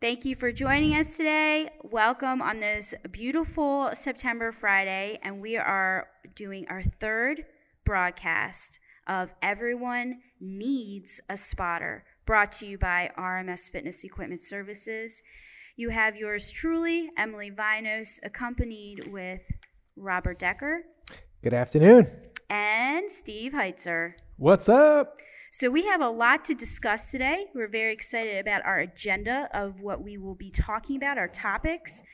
[0.00, 1.68] Thank you for joining us today.
[1.82, 7.44] Welcome on this beautiful September Friday, and we are doing our third
[7.84, 15.20] broadcast of Everyone Needs a Spotter, brought to you by RMS Fitness Equipment Services.
[15.76, 19.42] You have yours truly, Emily Vinos, accompanied with
[19.96, 20.84] Robert Decker
[21.42, 22.10] Good afternoon.
[22.48, 24.14] and Steve Heitzer.
[24.38, 25.18] What's up?
[25.52, 27.46] So, we have a lot to discuss today.
[27.56, 32.04] We're very excited about our agenda of what we will be talking about, our topics.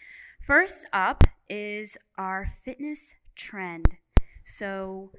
[0.40, 3.98] First up is our fitness trend.
[4.46, 5.12] So,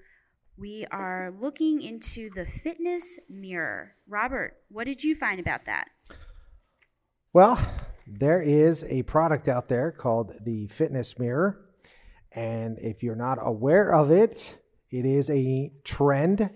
[0.58, 3.94] we are looking into the fitness mirror.
[4.08, 5.90] Robert, what did you find about that?
[7.34, 7.60] Well,
[8.08, 11.62] there is a product out there called the Fitness Mirror.
[12.32, 14.58] And if you're not aware of it,
[14.90, 16.50] it is a trend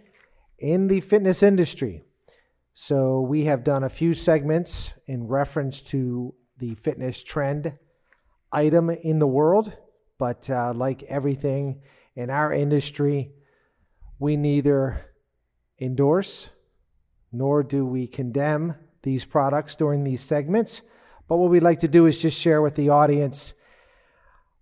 [0.61, 2.03] in the fitness industry.
[2.73, 7.73] So we have done a few segments in reference to the fitness trend
[8.51, 9.73] item in the world.
[10.18, 11.81] But uh, like everything
[12.15, 13.34] in our industry,
[14.20, 15.05] we neither
[15.79, 16.51] endorse
[17.31, 20.81] nor do we condemn these products during these segments.
[21.27, 23.53] But what we'd like to do is just share with the audience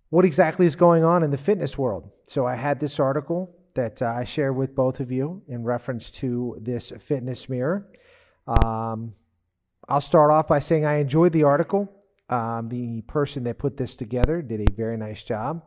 [0.08, 2.10] what exactly is going on in the fitness world.
[2.24, 6.10] So I had this article that uh, I share with both of you in reference
[6.12, 7.86] to this fitness mirror.
[8.46, 9.14] Um,
[9.88, 11.92] I'll start off by saying I enjoyed the article.
[12.28, 15.64] Um, the person that put this together did a very nice job.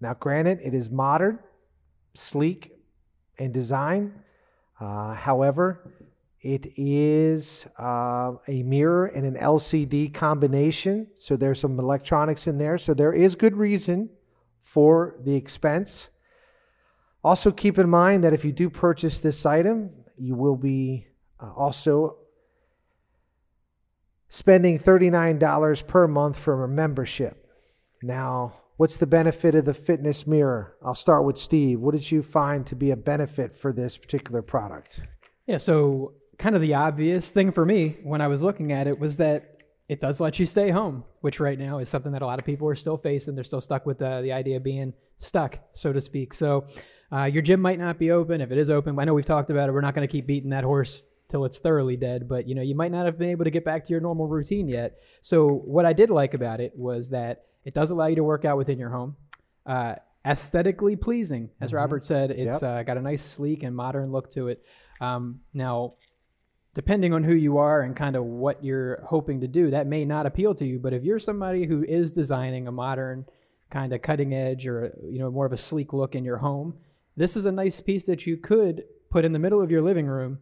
[0.00, 1.38] Now, granted, it is modern,
[2.14, 2.72] sleek
[3.38, 4.22] in design.
[4.78, 5.92] Uh, however,
[6.42, 11.06] it is uh, a mirror and an LCD combination.
[11.16, 12.76] So there's some electronics in there.
[12.78, 14.10] So there is good reason
[14.62, 16.10] for the expense.
[17.24, 21.06] Also, keep in mind that if you do purchase this item, you will be
[21.42, 22.18] uh, also
[24.28, 27.46] spending $39 per month for a membership.
[28.02, 30.76] Now, what's the benefit of the fitness mirror?
[30.84, 31.80] I'll start with Steve.
[31.80, 35.00] What did you find to be a benefit for this particular product?
[35.46, 38.98] Yeah, so kind of the obvious thing for me when I was looking at it
[38.98, 39.52] was that
[39.88, 42.44] it does let you stay home, which right now is something that a lot of
[42.44, 43.34] people are still facing.
[43.36, 46.34] They're still stuck with the, the idea of being stuck, so to speak.
[46.34, 46.66] So
[47.12, 48.40] uh, your gym might not be open.
[48.40, 49.72] If it is open, I know we've talked about it.
[49.72, 52.62] We're not going to keep beating that horse till it's thoroughly dead, but you know
[52.62, 54.98] you might not have been able to get back to your normal routine yet.
[55.20, 58.44] So what I did like about it was that it does allow you to work
[58.44, 59.16] out within your home.
[59.64, 61.76] Uh, aesthetically pleasing, as Mhm.
[61.76, 62.62] Robert said, it's Yep.
[62.62, 64.62] uh, got a nice, sleek, and modern look to it.
[65.00, 65.94] Um, now,
[66.74, 70.04] depending on who you are and kind of what you're hoping to do, that may
[70.04, 70.78] not appeal to you.
[70.78, 73.24] But if you're somebody who is designing a modern,
[73.70, 76.74] kind of cutting edge or you know more of a sleek look in your home,
[77.16, 80.06] this is a nice piece that you could put in the middle of your living
[80.06, 80.38] room,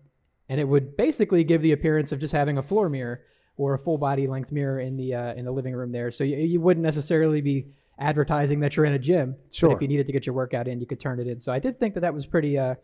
[0.49, 3.22] and it would basically give the appearance of just having a floor mirror
[3.56, 6.10] or a full body length mirror in the uh, in the living room there.
[6.10, 7.69] So you, you wouldn't necessarily be
[7.99, 9.37] advertising that you're in a gym.
[9.47, 9.72] But Sure.
[9.72, 11.41] if you needed to get your workout in, you could turn it in.
[11.41, 12.75] So I did think that that was pretty uh,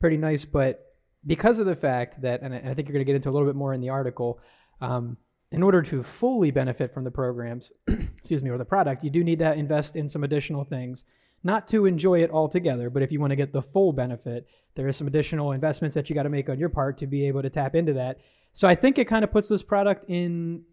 [0.00, 0.44] pretty nice.
[0.44, 0.94] But
[1.26, 3.30] because of the fact that, and I, and I think you're going to get into
[3.30, 4.40] a little bit more in the article,
[4.80, 5.16] um,
[5.50, 9.22] in order to fully benefit from the programs, excuse me, or the product, you do
[9.22, 11.04] need to invest in some additional things.
[11.46, 14.88] Not to enjoy it altogether, but if you want to get the full benefit, there
[14.88, 17.40] is some additional investments that you got to make on your part to be able
[17.40, 18.18] to tap into that.
[18.52, 20.64] So I think it kind of puts this product in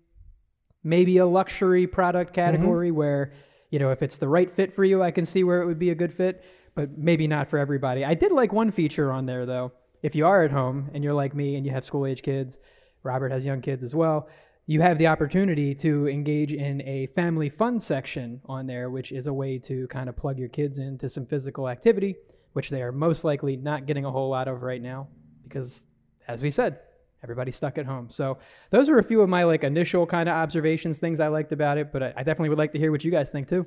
[0.84, 2.42] maybe a luxury product mm-hmm.
[2.42, 3.34] category where,
[3.70, 5.78] you know, if it's the right fit for you, I can see where it would
[5.78, 8.04] be a good fit, but maybe not for everybody.
[8.04, 9.74] I did like one feature on there though.
[10.02, 12.58] If you are at home and you're like me and you have school age kids,
[13.04, 14.28] Robert has young kids as well,
[14.66, 19.28] you have the opportunity to engage in a family fun section on there, which is
[19.28, 22.16] a way to kind of plug your kids into some physical activity,
[22.54, 25.08] which they are most likely not getting a whole lot of right now
[25.44, 25.84] because,
[26.28, 26.80] as we said,
[27.24, 28.10] everybody's stuck at home.
[28.10, 28.38] So
[28.70, 31.78] those are a few of my like initial kind of observations, things I liked about
[31.78, 33.66] it, but I, definitely would like to hear what you guys think too.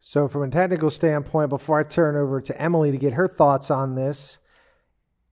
[0.00, 3.70] So, from a technical standpoint, before I turn over to Emily to get her thoughts
[3.70, 4.38] on this,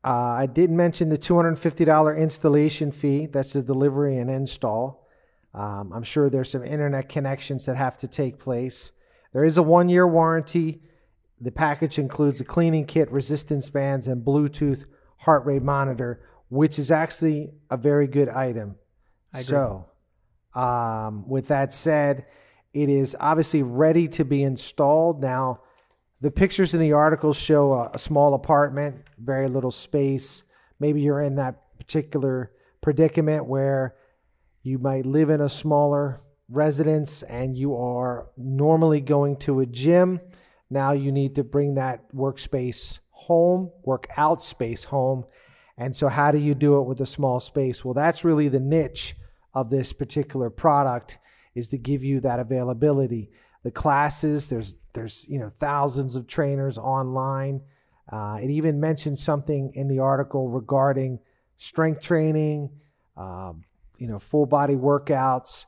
[0.05, 3.27] uh, I didn't mention the $250 installation fee.
[3.27, 5.07] That's the delivery and install.
[5.55, 8.91] Um, I'm sure there's some internet connections that have to take place.
[9.33, 10.83] There is a one year warranty.
[11.41, 14.87] The package includes a cleaning kit, resistance bands, and Bluetooth
[15.19, 18.77] heart rate monitor, which is actually a very good item.
[19.33, 19.45] I agree.
[19.45, 19.87] So,
[20.55, 22.27] um, with that said,
[22.73, 25.21] it is obviously ready to be installed.
[25.21, 25.61] Now,
[26.23, 30.45] the pictures in the article show a, a small apartment, very little space.
[30.79, 33.97] Maybe you're in that particular predicament where
[34.63, 40.21] you might live in a smaller residence and you are normally going to a gym.
[40.71, 45.25] Now you need to bring that workspace home, workout space home.
[45.77, 47.85] And so, how do you do it with a small space?
[47.85, 49.17] Well, that's really the niche
[49.55, 51.19] of this particular product
[51.55, 53.31] is to give you that availability.
[53.63, 57.63] The classes, there's there's you know thousands of trainers online.
[58.11, 61.19] Uh, it even mentions something in the article regarding
[61.57, 62.69] strength training,
[63.17, 63.63] um,
[63.99, 65.65] you know, full body workouts.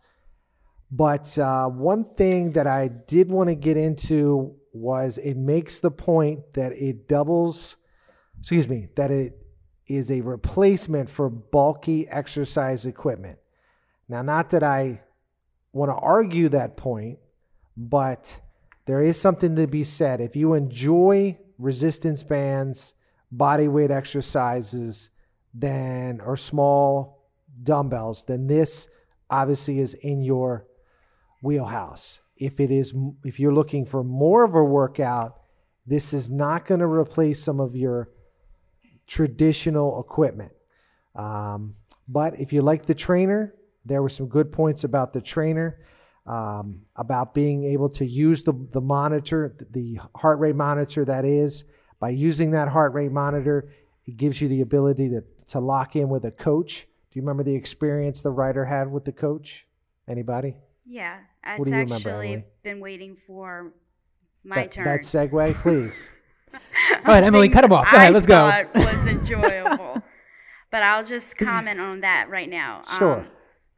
[0.91, 5.90] But uh, one thing that I did want to get into was it makes the
[5.90, 7.76] point that it doubles,
[8.38, 9.38] excuse me, that it
[9.87, 13.38] is a replacement for bulky exercise equipment.
[14.08, 15.00] Now, not that I
[15.73, 17.19] want to argue that point,
[17.76, 18.41] but
[18.87, 20.21] there is something to be said.
[20.21, 22.93] If you enjoy resistance bands,
[23.31, 25.11] body weight exercises,
[25.53, 27.29] then or small
[27.62, 28.88] dumbbells, then this
[29.31, 30.67] obviously is in your
[31.43, 32.21] wheelhouse.
[32.37, 32.93] If it is
[33.25, 35.41] if you're looking for more of a workout,
[35.87, 38.11] this is not going to replace some of your
[39.06, 40.53] traditional equipment.
[41.15, 41.76] Um,
[42.09, 43.55] but if you like the trainer,
[43.85, 45.79] there were some good points about the trainer,
[46.26, 51.65] um, about being able to use the, the monitor, the heart rate monitor that is.
[52.00, 53.71] By using that heart rate monitor,
[54.06, 56.87] it gives you the ability to, to lock in with a coach.
[57.11, 59.67] Do you remember the experience the writer had with the coach?
[60.09, 60.56] Anybody?
[60.87, 63.73] Yeah, I've actually been waiting for
[64.43, 64.85] my that, turn.
[64.85, 66.11] That segue, please.
[66.53, 66.61] All
[67.06, 67.91] right, Emily, cut him off.
[67.91, 68.67] Go ahead, let's go.
[68.75, 70.03] was enjoyable,
[70.71, 72.82] but I'll just comment on that right now.
[72.99, 73.21] Sure.
[73.21, 73.26] Um,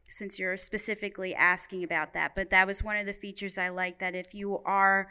[0.09, 3.99] since you're specifically asking about that, but that was one of the features I like.
[3.99, 5.09] That if you are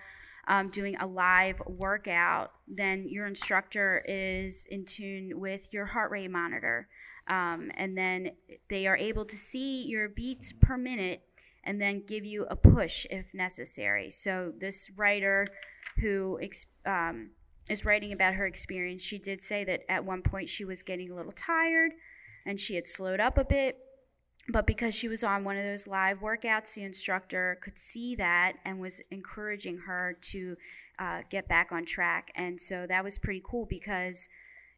[0.48, 6.30] um, doing a live workout, then your instructor is in tune with your heart rate
[6.30, 6.88] monitor.
[7.28, 8.32] Um, and then
[8.70, 11.22] they are able to see your beats per minute
[11.64, 14.10] and then give you a push if necessary.
[14.12, 15.48] So, this writer
[16.00, 16.38] who
[16.86, 17.30] um,
[17.68, 21.10] is writing about her experience, she did say that at one point she was getting
[21.10, 21.92] a little tired
[22.46, 23.76] and she had slowed up a bit.
[24.48, 28.54] But because she was on one of those live workouts, the instructor could see that
[28.64, 30.56] and was encouraging her to
[30.98, 32.30] uh, get back on track.
[32.34, 34.28] And so that was pretty cool because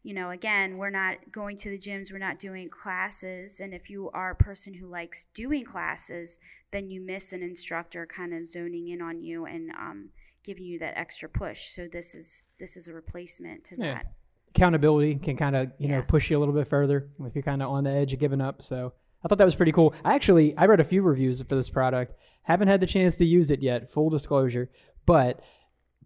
[0.03, 3.61] you know, again, we're not going to the gyms, we're not doing classes.
[3.61, 6.39] And if you are a person who likes doing classes,
[6.73, 10.11] then you miss an instructor kind of zoning in on you and um,
[10.45, 11.75] giving you that extra push.
[11.75, 13.95] So this is this is a replacement to yeah.
[13.95, 14.13] that.
[14.51, 15.97] Accountability can kind of you yeah.
[15.97, 18.19] know push you a little bit further if you're kind of on the edge of
[18.19, 18.63] giving up.
[18.63, 18.93] So
[19.25, 19.95] I thought that was pretty cool.
[20.05, 22.15] I actually I read a few reviews for this product.
[22.43, 23.91] Haven't had the chance to use it yet.
[23.91, 24.71] Full disclosure,
[25.07, 25.41] but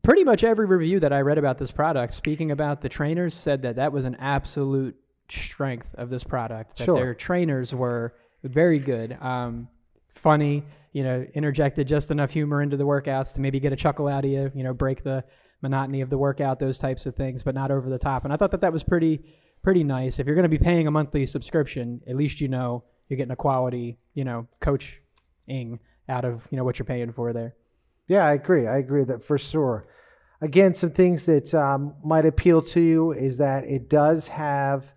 [0.03, 3.63] pretty much every review that I read about this product, speaking about the trainers, said
[3.63, 4.97] that that was an absolute
[5.29, 6.79] strength of this product.
[6.79, 6.97] That sure.
[6.97, 9.69] their trainers were very good, um,
[10.09, 10.65] funny.
[10.93, 14.25] You know, interjected just enough humor into the workouts to maybe get a chuckle out
[14.25, 14.51] of you.
[14.55, 15.25] You know, break the
[15.63, 18.25] monotony of the workout, those types of things, but not over the top.
[18.25, 19.23] And I thought that that was pretty
[19.63, 20.19] pretty nice.
[20.19, 23.33] If you're going to be paying a monthly subscription, at least you know you're getting
[23.33, 25.79] a quality, you know, coaching
[26.09, 27.55] out of you know what you're paying for there.
[28.09, 28.67] Yeah, I agree.
[28.67, 29.87] I agree that for sure.
[30.41, 34.95] Again, some things that um, might appeal to you is that it does have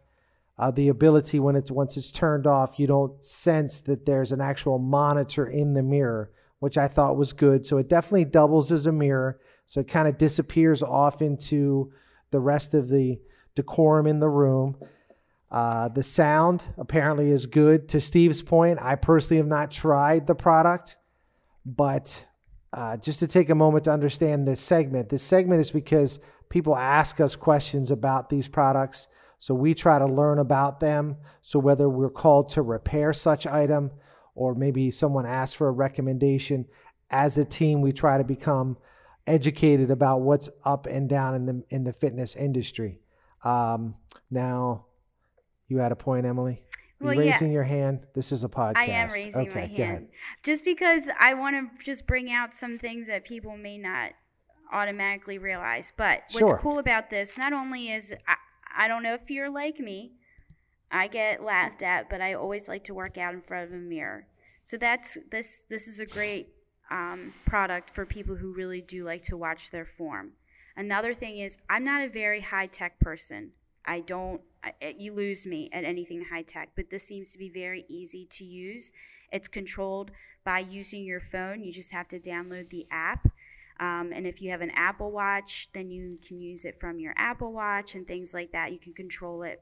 [0.57, 4.39] uh, the ability when it's once it's turned off, you don't sense that there's an
[4.39, 7.65] actual monitor in the mirror, which I thought was good.
[7.65, 9.41] So it definitely doubles as a mirror.
[9.65, 11.91] So it kind of disappears off into
[12.31, 13.19] the rest of the
[13.55, 14.77] decorum in the room.
[15.55, 17.87] Uh, the sound apparently is good.
[17.87, 20.97] To Steve's point, I personally have not tried the product,
[21.65, 22.25] but
[22.73, 25.07] uh, just to take a moment to understand this segment.
[25.07, 26.19] This segment is because
[26.49, 29.07] people ask us questions about these products.
[29.39, 31.15] So we try to learn about them.
[31.41, 33.91] So whether we're called to repair such item
[34.33, 36.65] or maybe someone asks for a recommendation,
[37.09, 38.75] as a team, we try to become
[39.25, 42.99] educated about what's up and down in the in the fitness industry.
[43.45, 43.95] Um,
[44.29, 44.87] now,
[45.67, 46.61] you had a point, Emily
[46.99, 47.53] well, raising yeah.
[47.53, 48.05] your hand?
[48.13, 48.77] This is a podcast.
[48.77, 50.07] I am raising okay, my hand.
[50.43, 54.11] Just because I want to just bring out some things that people may not
[54.71, 55.93] automatically realize.
[55.95, 56.59] But what's sure.
[56.61, 60.13] cool about this, not only is I, I don't know if you're like me,
[60.91, 63.77] I get laughed at, but I always like to work out in front of a
[63.77, 64.27] mirror.
[64.63, 65.61] So that's this.
[65.69, 66.49] This is a great
[66.89, 70.31] um, product for people who really do like to watch their form.
[70.77, 73.51] Another thing is, I'm not a very high tech person.
[73.85, 77.49] I don't, I, you lose me at anything high tech, but this seems to be
[77.49, 78.91] very easy to use.
[79.31, 80.11] It's controlled
[80.43, 81.63] by using your phone.
[81.63, 83.27] You just have to download the app.
[83.79, 87.13] Um, and if you have an Apple Watch, then you can use it from your
[87.17, 88.71] Apple Watch and things like that.
[88.71, 89.61] You can control it.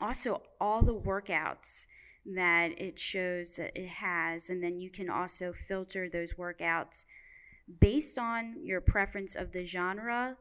[0.00, 1.86] Also, all the workouts
[2.26, 7.04] that it shows that it has, and then you can also filter those workouts
[7.80, 10.36] based on your preference of the genre,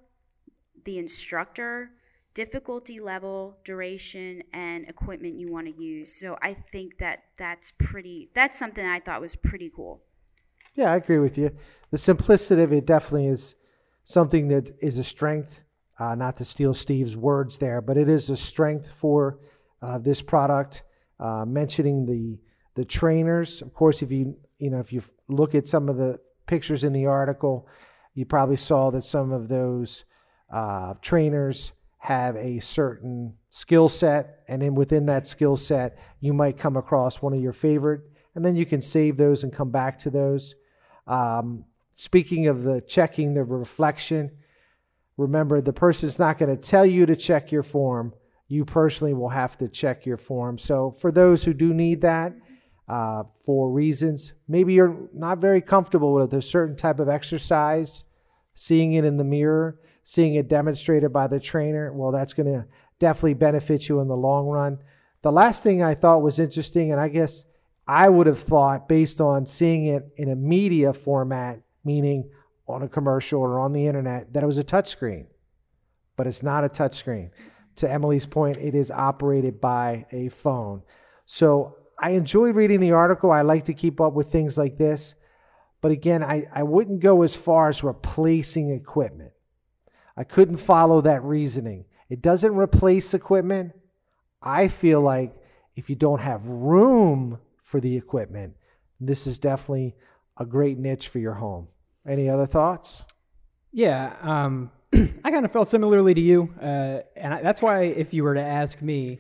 [0.86, 1.92] the instructor,
[2.34, 6.14] difficulty level, duration, and equipment you want to use.
[6.14, 8.30] So I think that that's pretty.
[8.34, 10.02] That's something I thought was pretty cool.
[10.76, 11.52] Yeah, I agree with you.
[11.92, 13.56] The simplicity of it definitely is
[14.04, 15.62] something that is a strength.
[16.00, 19.38] Uh, not to steal Steve's words there, but it is a strength for
[19.82, 20.84] uh, this product.
[21.20, 22.40] Uh, mentioning the
[22.74, 26.20] the trainers, of course, if you you know if you look at some of the
[26.48, 27.68] pictures in the article,
[28.16, 30.06] you probably saw that some of those
[30.52, 36.58] uh, trainers have a certain skill set, and then within that skill set, you might
[36.58, 38.02] come across one of your favorite,
[38.34, 40.56] and then you can save those and come back to those.
[41.06, 44.32] Um, speaking of the checking the reflection,
[45.16, 48.16] remember the person's not going to tell you to check your form.
[48.48, 50.58] You personally will have to check your form.
[50.58, 52.34] So, for those who do need that
[52.90, 58.06] uh, for reasons, maybe you're not very comfortable with a certain type of exercise,
[58.56, 62.66] seeing it in the mirror, seeing it demonstrated by the trainer, well, that's going to
[63.00, 64.80] definitely benefit you in the long run.
[65.22, 67.46] The last thing I thought was interesting, and I guess
[67.88, 72.30] I would have thought based on seeing it in a media format, meaning
[72.68, 75.26] on a commercial or on the internet, that it was a touchscreen.
[76.16, 77.32] But it's not a touchscreen.
[77.78, 80.84] To Emily's point, it is operated by a phone.
[81.26, 83.32] So I enjoy reading the article.
[83.32, 85.16] I like to keep up with things like this.
[85.82, 89.31] But again, I, I wouldn't go as far as replacing equipment.
[90.18, 91.86] I couldn't follow that reasoning.
[92.10, 93.74] It doesn't replace equipment.
[94.42, 95.34] I feel like
[95.76, 98.56] if you don't have room for the equipment,
[99.00, 99.96] this is definitely
[100.38, 101.68] a great niche for your home.
[102.08, 103.04] Any other thoughts?
[103.72, 108.14] Yeah, um, I kind of felt similarly to you, uh, and I, that's why if
[108.14, 109.20] you were to ask me,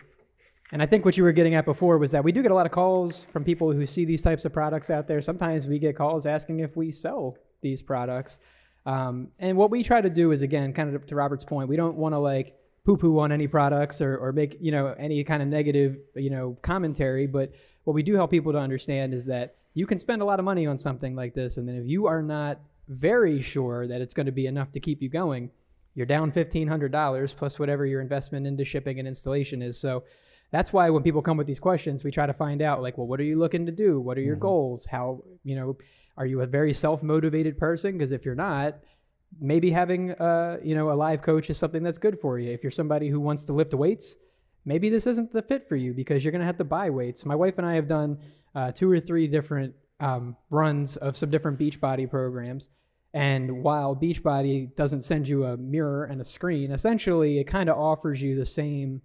[0.71, 2.55] and I think what you were getting at before was that we do get a
[2.55, 5.21] lot of calls from people who see these types of products out there.
[5.21, 8.39] Sometimes we get calls asking if we sell these products.
[8.85, 11.75] Um, and what we try to do is, again, kind of to Robert's point, we
[11.75, 15.23] don't want to like poo poo on any products or, or make, you know, any
[15.23, 17.27] kind of negative, you know, commentary.
[17.27, 20.39] But what we do help people to understand is that you can spend a lot
[20.39, 21.57] of money on something like this.
[21.57, 24.79] And then if you are not very sure that it's going to be enough to
[24.79, 25.51] keep you going,
[25.93, 29.79] you're down $1,500 plus whatever your investment into shipping and installation is.
[29.79, 30.03] So
[30.51, 33.07] that's why when people come with these questions, we try to find out like, well,
[33.07, 33.99] what are you looking to do?
[33.99, 34.41] What are your mm-hmm.
[34.41, 34.85] goals?
[34.85, 35.77] How, you know,
[36.17, 37.93] are you a very self-motivated person?
[37.93, 38.79] Because if you're not,
[39.39, 42.51] maybe having a, you know, a live coach is something that's good for you.
[42.51, 44.17] If you're somebody who wants to lift weights,
[44.65, 47.25] maybe this isn't the fit for you because you're going to have to buy weights.
[47.25, 48.17] My wife and I have done
[48.53, 52.69] uh, two or three different um, runs of some different Beachbody programs.
[53.13, 57.77] And while Beachbody doesn't send you a mirror and a screen, essentially it kind of
[57.77, 59.01] offers you the same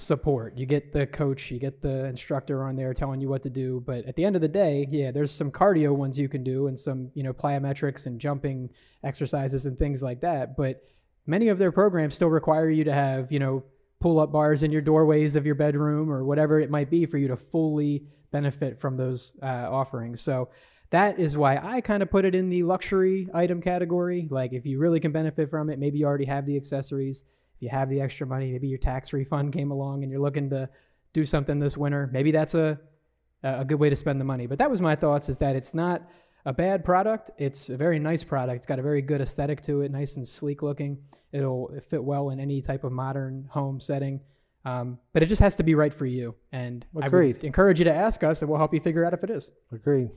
[0.00, 0.56] support.
[0.56, 3.82] You get the coach, you get the instructor on there telling you what to do.
[3.86, 6.66] But at the end of the day, yeah, there's some cardio ones you can do
[6.66, 8.70] and some, you know, plyometrics and jumping
[9.04, 10.56] exercises and things like that.
[10.56, 10.82] But
[11.26, 13.62] many of their programs still require you to have, you know,
[14.00, 17.18] pull up bars in your doorways of your bedroom or whatever it might be for
[17.18, 20.20] you to fully benefit from those uh, offerings.
[20.20, 20.48] So
[20.90, 24.26] that is why I kind of put it in the luxury item category.
[24.30, 27.24] Like if you really can benefit from it, maybe you already have the accessories
[27.60, 30.68] you have the extra money, maybe your tax refund came along and you're looking to
[31.12, 32.78] do something this winter, maybe that's a
[33.42, 34.46] a good way to spend the money.
[34.46, 36.06] But that was my thoughts is that it's not
[36.44, 37.30] a bad product.
[37.38, 38.56] It's a very nice product.
[38.56, 40.98] It's got a very good aesthetic to it, nice and sleek looking.
[41.32, 44.20] It'll fit well in any type of modern home setting.
[44.64, 46.34] Um, but it just has to be right for you.
[46.52, 47.36] And Agreed.
[47.36, 49.30] I would encourage you to ask us, and we'll help you figure out if it
[49.30, 49.50] is.
[49.72, 50.10] Agreed.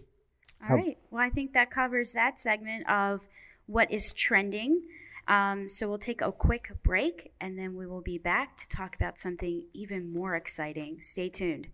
[0.69, 0.97] All right.
[1.11, 3.21] Well, I think that covers that segment of
[3.67, 4.81] what is trending.
[5.27, 8.95] Um, so we'll take a quick break and then we will be back to talk
[8.95, 10.97] about something even more exciting.
[11.01, 11.67] Stay tuned.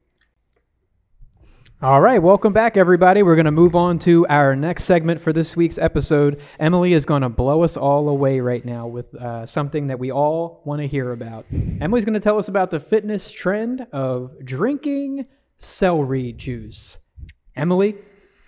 [1.82, 3.24] All right, welcome back, everybody.
[3.24, 6.42] We're going to move on to our next segment for this week's episode.
[6.60, 10.12] Emily is going to blow us all away right now with uh, something that we
[10.12, 11.46] all want to hear about.
[11.80, 15.26] Emily's going to tell us about the fitness trend of drinking
[15.56, 16.98] celery juice.
[17.56, 17.96] Emily,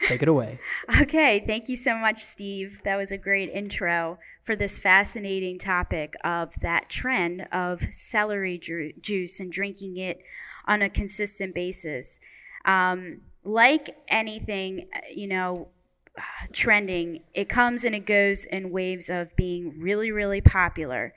[0.10, 0.60] take it away.
[1.02, 2.82] okay, thank you so much, Steve.
[2.84, 8.94] That was a great intro for this fascinating topic of that trend of celery ju-
[9.00, 10.22] juice and drinking it
[10.68, 12.20] on a consistent basis.
[12.66, 15.70] Um, like anything, you know,
[16.54, 21.14] trending, it comes and it goes in waves of being really, really popular.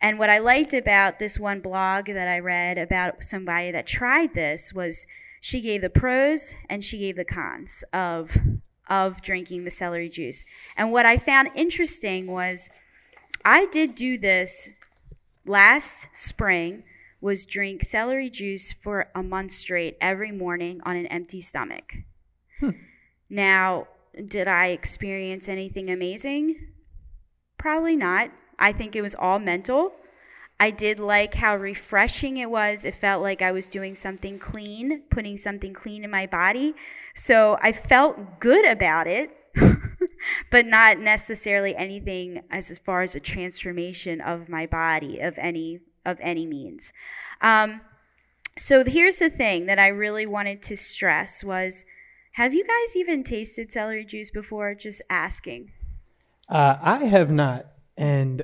[0.00, 4.34] And what I liked about this one blog that I read about somebody that tried
[4.34, 5.06] this was
[5.40, 8.36] she gave the pros and she gave the cons of
[8.88, 10.44] of drinking the celery juice.
[10.76, 12.68] And what I found interesting was
[13.44, 14.70] I did do this
[15.44, 16.82] last spring
[17.20, 21.94] was drink celery juice for a month straight every morning on an empty stomach.
[22.60, 22.70] Hmm.
[23.28, 23.88] Now,
[24.24, 26.56] did I experience anything amazing?
[27.58, 28.30] Probably not.
[28.58, 29.92] I think it was all mental.
[30.58, 32.84] I did like how refreshing it was.
[32.84, 36.74] It felt like I was doing something clean, putting something clean in my body.
[37.14, 39.30] So I felt good about it,
[40.50, 45.80] but not necessarily anything as as far as a transformation of my body of any
[46.06, 46.92] of any means.
[47.42, 47.82] Um,
[48.56, 51.84] so here's the thing that I really wanted to stress was
[52.32, 54.74] have you guys even tasted celery juice before?
[54.74, 55.72] Just asking.
[56.48, 58.42] Uh, I have not, and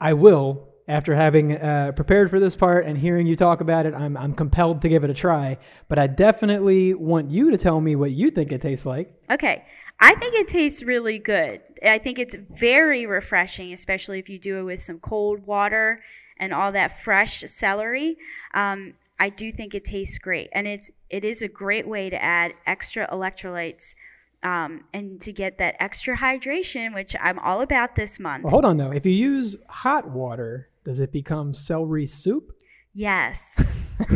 [0.00, 3.94] I will after having uh, prepared for this part and hearing you talk about it.
[3.94, 7.80] I'm I'm compelled to give it a try, but I definitely want you to tell
[7.80, 9.12] me what you think it tastes like.
[9.30, 9.64] Okay.
[10.00, 11.60] I think it tastes really good.
[11.84, 16.02] I think it's very refreshing, especially if you do it with some cold water
[16.38, 18.16] and all that fresh celery.
[18.54, 22.22] Um, I do think it tastes great, and it's it is a great way to
[22.22, 23.94] add extra electrolytes
[24.42, 28.44] um, and to get that extra hydration, which I'm all about this month.
[28.44, 28.92] Well, hold on though.
[28.92, 32.52] If you use hot water, does it become celery soup?
[32.94, 33.60] Yes,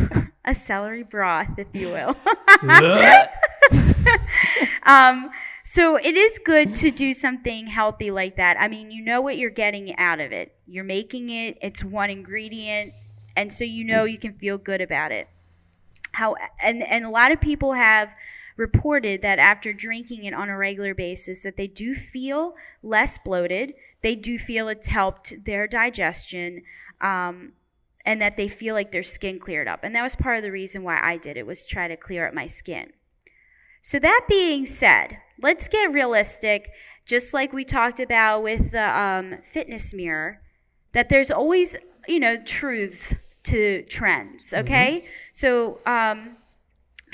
[0.44, 2.16] a celery broth, if you will.
[4.82, 5.30] um,
[5.64, 8.56] so it is good to do something healthy like that.
[8.58, 10.54] I mean, you know what you're getting out of it.
[10.66, 11.56] You're making it.
[11.62, 12.92] It's one ingredient,
[13.36, 15.28] and so you know you can feel good about it.
[16.12, 18.12] How and and a lot of people have
[18.56, 23.74] reported that after drinking it on a regular basis that they do feel less bloated.
[24.02, 26.62] They do feel it's helped their digestion.
[27.00, 27.52] Um,
[28.04, 29.80] and that they feel like their skin cleared up.
[29.84, 32.26] And that was part of the reason why I did it was try to clear
[32.26, 32.92] up my skin.
[33.80, 36.70] So that being said, let's get realistic.
[37.04, 40.40] Just like we talked about with the um, fitness mirror,
[40.92, 44.54] that there's always you know truths to trends.
[44.54, 45.06] Okay, mm-hmm.
[45.32, 46.36] so um,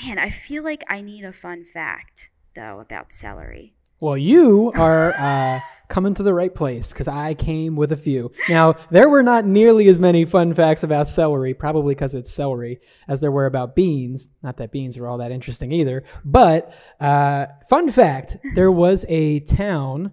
[0.03, 3.73] man, I feel like I need a fun fact though about celery.
[3.99, 5.59] Well, you are uh,
[5.89, 8.31] coming to the right place because I came with a few.
[8.47, 12.79] Now, there were not nearly as many fun facts about celery, probably because it's celery,
[13.07, 14.29] as there were about beans.
[14.41, 16.03] Not that beans are all that interesting either.
[16.23, 20.11] But, uh, fun fact there was a town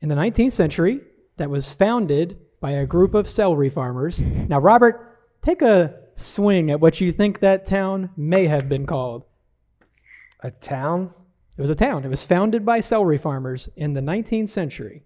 [0.00, 1.00] in the 19th century
[1.38, 4.20] that was founded by a group of celery farmers.
[4.20, 9.24] Now, Robert, take a swing at what you think that town may have been called.
[10.40, 11.12] A town?
[11.56, 12.04] It was a town.
[12.04, 15.02] It was founded by celery farmers in the 19th century.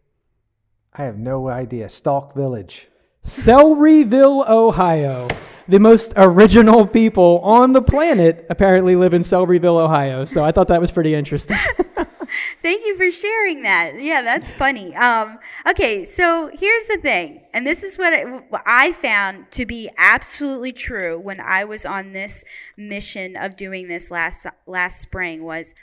[0.98, 1.88] I have no idea.
[1.88, 2.88] Stalk Village.
[3.22, 5.28] Celeryville, Ohio.
[5.68, 10.24] The most original people on the planet apparently live in Celeryville, Ohio.
[10.24, 11.56] So I thought that was pretty interesting.
[12.62, 14.00] Thank you for sharing that.
[14.00, 14.94] Yeah, that's funny.
[14.96, 19.64] Um, okay, so here's the thing, and this is what I, what I found to
[19.64, 22.44] be absolutely true when I was on this
[22.76, 25.74] mission of doing this last last spring was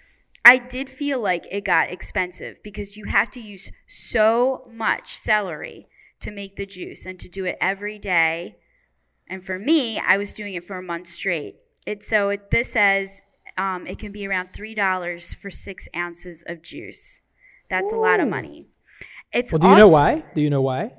[0.45, 5.87] I did feel like it got expensive because you have to use so much celery
[6.19, 8.57] to make the juice and to do it every day.
[9.27, 11.55] And for me, I was doing it for a month straight.
[11.87, 13.21] It so it, this says
[13.57, 17.21] um, it can be around three dollars for six ounces of juice.
[17.69, 17.97] That's Ooh.
[17.97, 18.67] a lot of money.
[19.33, 19.59] It's well.
[19.59, 20.23] Do you know why?
[20.35, 20.93] Do you know why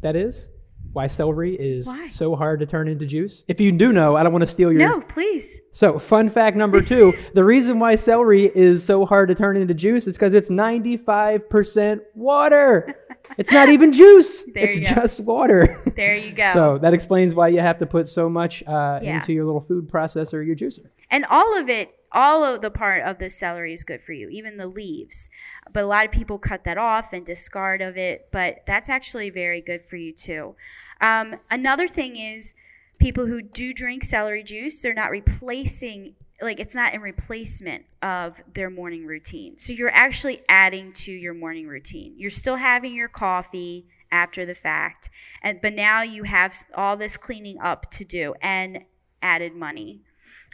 [0.00, 0.48] that is?
[0.92, 2.04] Why celery is why?
[2.04, 3.44] so hard to turn into juice?
[3.48, 4.80] If you do know, I don't want to steal your.
[4.80, 5.60] No, please.
[5.70, 9.74] So, fun fact number two the reason why celery is so hard to turn into
[9.74, 12.96] juice is because it's 95% water.
[13.38, 15.82] It's not even juice, it's just water.
[15.96, 16.52] There you go.
[16.52, 19.14] so, that explains why you have to put so much uh, yeah.
[19.14, 20.86] into your little food processor, your juicer.
[21.10, 24.28] And all of it all of the part of the celery is good for you,
[24.28, 25.30] even the leaves.
[25.72, 29.30] But a lot of people cut that off and discard of it, but that's actually
[29.30, 30.54] very good for you too.
[31.00, 32.54] Um, another thing is
[32.98, 38.42] people who do drink celery juice, they're not replacing like it's not in replacement of
[38.52, 39.56] their morning routine.
[39.58, 42.14] So you're actually adding to your morning routine.
[42.16, 45.08] You're still having your coffee after the fact,
[45.42, 48.84] and but now you have all this cleaning up to do and
[49.22, 50.00] added money.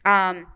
[0.04, 0.46] Um,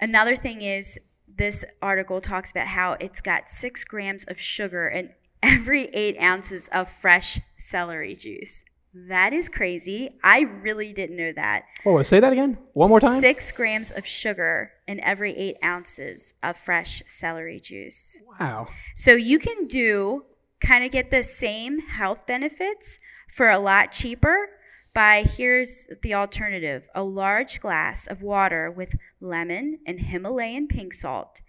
[0.00, 5.10] Another thing is this article talks about how it's got six grams of sugar in
[5.42, 8.64] every eight ounces of fresh celery juice.
[8.94, 10.18] That is crazy.
[10.24, 11.64] I really didn't know that.
[11.84, 12.56] Oh, say that again.
[12.72, 13.20] One more time.
[13.20, 18.16] Six grams of sugar in every eight ounces of fresh celery juice.
[18.40, 18.68] Wow.
[18.94, 20.24] So you can do
[20.60, 24.48] kind of get the same health benefits for a lot cheaper
[24.96, 31.42] by here's the alternative a large glass of water with lemon and Himalayan pink salt.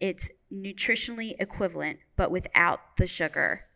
[0.00, 3.66] It's nutritionally equivalent, but without the sugar.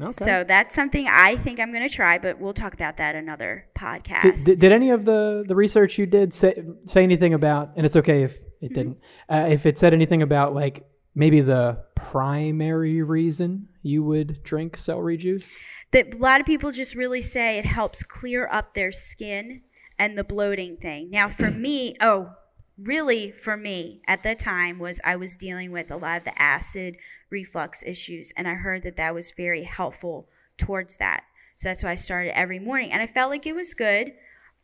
[0.00, 0.24] Okay.
[0.24, 3.66] So that's something I think I'm going to try, but we'll talk about that another
[3.78, 4.44] podcast.
[4.44, 7.96] did, did any of the, the research you did say, say anything about, and it's
[7.96, 8.74] okay if it Mm-hmm.
[8.74, 8.98] didn't,
[9.28, 15.16] uh, if it said anything about like maybe the primary reason you would drink celery
[15.16, 15.58] juice?
[15.94, 19.62] that a lot of people just really say it helps clear up their skin
[19.96, 21.08] and the bloating thing.
[21.08, 22.32] Now, for me, oh,
[22.76, 26.42] really for me at the time was I was dealing with a lot of the
[26.42, 26.96] acid
[27.30, 31.22] reflux issues, and I heard that that was very helpful towards that.
[31.54, 34.14] So that's why I started every morning, and I felt like it was good,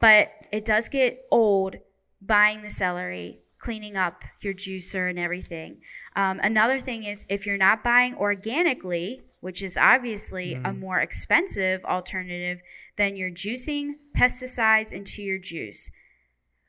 [0.01, 1.77] but it does get old
[2.21, 5.79] buying the celery, cleaning up your juicer and everything.
[6.17, 11.85] Um, another thing is if you're not buying organically, which is obviously a more expensive
[11.85, 12.61] alternative,
[12.97, 15.91] then you're juicing pesticides into your juice.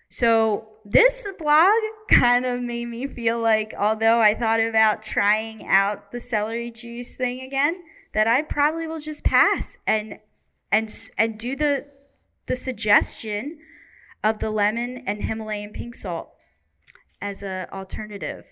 [0.10, 1.74] So this blog
[2.10, 7.16] kind of made me feel like, although I thought about trying out the celery juice
[7.16, 7.82] thing again,
[8.14, 10.20] that I probably will just pass and
[10.72, 11.86] and and do the
[12.48, 13.60] the suggestion
[14.24, 16.30] of the lemon and Himalayan pink salt
[17.22, 18.46] as a alternative.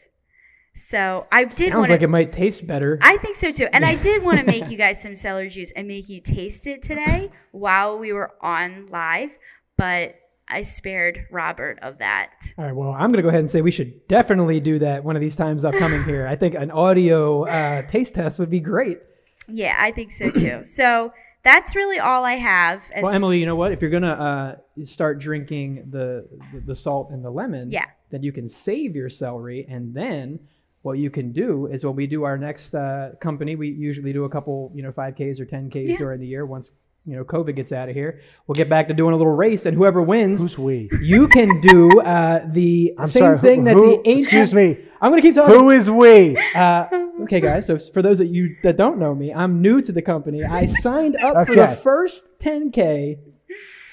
[0.75, 1.93] So I did Sounds want to.
[1.93, 2.99] like it might taste better.
[3.01, 3.67] I think so too.
[3.73, 6.67] And I did want to make you guys some celery juice and make you taste
[6.67, 9.31] it today while we were on live,
[9.77, 10.15] but
[10.47, 12.29] I spared Robert of that.
[12.57, 15.03] All right, well, I'm going to go ahead and say we should definitely do that
[15.03, 16.25] one of these times upcoming here.
[16.27, 18.99] I think an audio uh, taste test would be great.
[19.47, 20.61] Yeah, I think so too.
[20.63, 21.11] So
[21.43, 22.83] that's really all I have.
[22.93, 23.71] As Well, Emily, you know what?
[23.71, 26.27] If you're gonna uh, start drinking the
[26.65, 27.85] the salt and the lemon, Yeah.
[28.11, 30.39] Then you can save your celery, and then
[30.81, 34.23] what you can do is when we do our next uh, company, we usually do
[34.23, 35.97] a couple, you know, five Ks or ten Ks Yeah.
[35.97, 36.45] during the year.
[36.45, 36.71] Once
[37.05, 39.65] you know COVID gets out of here, we'll get back to doing a little race,
[39.65, 40.89] and whoever wins, Who's we?
[41.01, 43.37] you can do uh, the I'm same sorry.
[43.37, 44.25] who- thing that who- the ancient.
[44.27, 44.77] Excuse me.
[45.01, 45.55] I'm gonna keep talking.
[45.55, 46.35] Who is we?
[46.55, 46.85] Uh,
[47.21, 47.65] okay, guys.
[47.65, 50.43] So for those that you that don't know me, I'm new to the company.
[50.43, 53.17] I signed up for the first 10k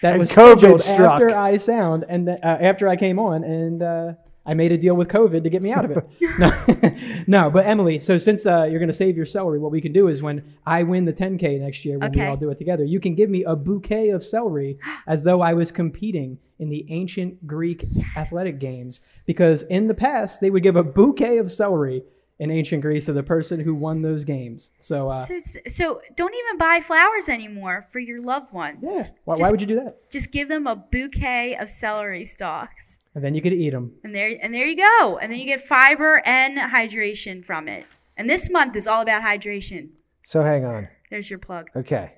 [0.03, 1.13] that And was COVID scheduled struck.
[1.15, 4.13] after I sound and th- uh, after I came on, and uh,
[4.45, 6.07] I made a deal with COVID to get me out of it.
[6.39, 7.51] no, no.
[7.51, 10.07] But Emily, so since uh, you're going to save your celery, what we can do
[10.09, 13.01] is when I win the 10k next year, when we all do it together, you
[13.01, 17.47] can give me a bouquet of celery as though I was competing in the ancient
[17.47, 17.85] Greek
[18.17, 19.01] athletic games.
[19.27, 22.03] Because in the past, they would give a bouquet of celery
[22.39, 24.71] in ancient Greece of the person who won those games.
[24.79, 28.81] So, uh, so, so don't even buy flowers anymore for your loved ones.
[28.83, 29.09] yeah.
[29.25, 30.11] Why, just, why would you do that?
[30.11, 32.99] just give them a bouquet of celery stalks.
[33.15, 33.95] And then you could eat them.
[34.05, 35.19] And there and there you go.
[35.21, 37.87] And then you get fiber and hydration from it.
[38.17, 39.89] And this month is all about hydration.
[40.23, 40.89] So hang on.
[41.11, 41.71] There's your plug.
[41.75, 42.13] Okay.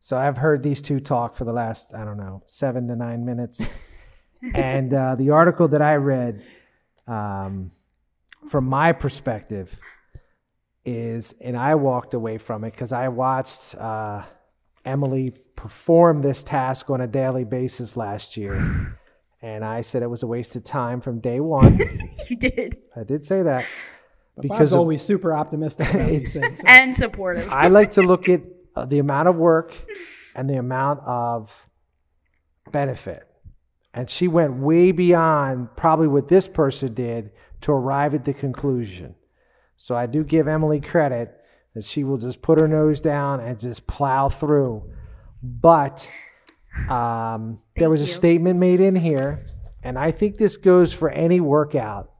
[0.00, 3.24] So I've heard these two talk for the last, I don't know, seven to nine
[3.24, 3.62] minutes.
[4.54, 6.42] and uh, the article that I read,
[7.06, 7.70] um,
[8.48, 9.78] from my perspective,
[10.84, 14.22] is, and I walked away from it because I watched uh,
[14.84, 18.96] Emily perform this task on a daily basis last year.
[19.40, 21.78] And I said it was a waste of time from day one.
[22.30, 22.76] You did.
[22.96, 23.64] I did say that.
[24.36, 26.60] But Because Bob's of- always super optimistic about these things.
[26.60, 27.48] so- And supportive.
[27.50, 28.42] I like to look at
[28.74, 29.74] uh, the amount of work
[30.34, 31.68] and the amount of
[32.70, 33.26] benefit.
[33.94, 37.30] And she went way beyond probably what this person did
[37.62, 39.14] to arrive at the conclusion.
[39.76, 41.32] So I do give Emily credit
[41.74, 44.92] that she will just put her nose down and just plow through.
[45.42, 46.08] But
[46.88, 48.10] um, there Thank was a you.
[48.12, 49.46] statement made in here,
[49.82, 52.10] and I think this goes for any workout.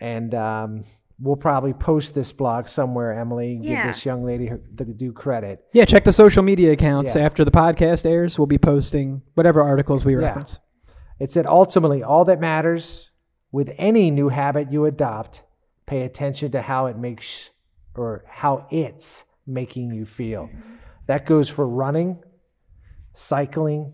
[0.00, 0.84] And um,
[1.18, 3.84] we'll probably post this blog somewhere, Emily, and Yeah.
[3.86, 5.64] give this young lady her, the due credit.
[5.72, 7.22] yeah, check the social media accounts Yeah.
[7.24, 8.38] after the podcast airs.
[8.38, 10.26] We'll be posting whatever articles we Yeah.
[10.26, 10.60] reference.
[11.18, 13.10] It said ultimately, all that matters
[13.54, 15.44] with any new habit you adopt,
[15.86, 17.50] pay attention to how it makes
[17.94, 20.50] or how it's making you feel.
[21.06, 22.20] That goes for running,
[23.12, 23.92] cycling,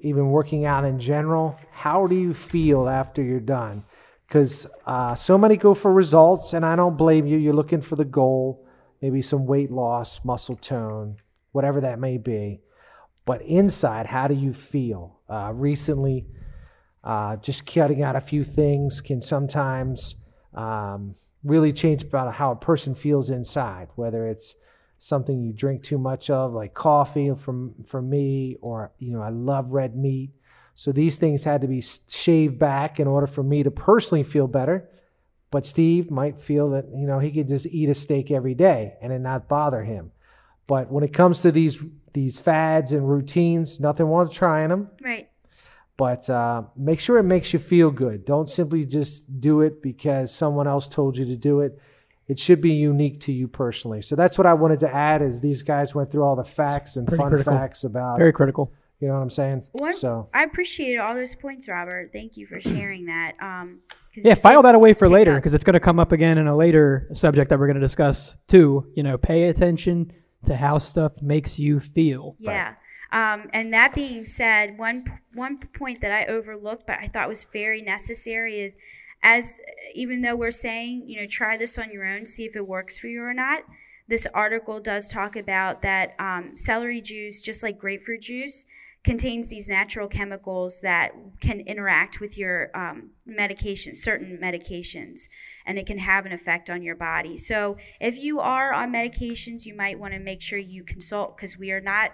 [0.00, 1.56] even working out in general.
[1.70, 3.84] How do you feel after you're done?
[4.26, 7.38] Because uh, so many go for results, and I don't blame you.
[7.38, 8.66] You're looking for the goal,
[9.00, 11.18] maybe some weight loss, muscle tone,
[11.52, 12.62] whatever that may be.
[13.24, 15.20] But inside, how do you feel?
[15.28, 16.26] Uh, recently,
[17.04, 20.16] uh, just cutting out a few things can sometimes
[20.54, 24.54] um, really change about how a person feels inside, whether it's
[24.98, 29.30] something you drink too much of, like coffee from for me, or you know, I
[29.30, 30.30] love red meat.
[30.74, 34.46] So these things had to be shaved back in order for me to personally feel
[34.46, 34.88] better.
[35.50, 38.94] But Steve might feel that you know he could just eat a steak every day
[39.00, 40.12] and it not bother him.
[40.66, 41.82] But when it comes to these
[42.12, 44.90] these fads and routines, nothing wrong with trying them.
[45.02, 45.30] Right.
[45.98, 48.24] But uh, make sure it makes you feel good.
[48.24, 51.78] Don't simply just do it because someone else told you to do it.
[52.28, 54.00] It should be unique to you personally.
[54.02, 55.22] So that's what I wanted to add.
[55.22, 57.52] Is these guys went through all the facts and fun critical.
[57.52, 58.72] facts about Very critical.
[59.00, 59.64] you know what I'm saying.
[59.72, 62.10] One, So I appreciate all those points, Robert.
[62.12, 63.32] Thank you for sharing that.
[63.40, 63.80] Um,
[64.14, 66.46] 'cause Yeah, file that away for later because it's going to come up again in
[66.46, 68.86] a later subject that we're going to discuss too.
[68.94, 70.12] You know, pay attention
[70.44, 72.36] to how stuff makes you feel.
[72.38, 72.74] Yeah.
[73.10, 77.46] Um, and that being said, one one point that I overlooked, but I thought was
[77.52, 78.76] very necessary, is
[79.22, 79.58] as
[79.94, 82.98] even though we're saying, you know, try this on your own, see if it works
[82.98, 83.62] for you or not.
[84.06, 88.64] This article does talk about that um, celery juice, just like grapefruit juice,
[89.04, 95.28] contains these natural chemicals that can interact with your um, medication, certain medications,
[95.66, 97.36] and it can have an effect on your body.
[97.36, 101.58] So if you are on medications, you might want to make sure you consult because
[101.58, 102.12] we are not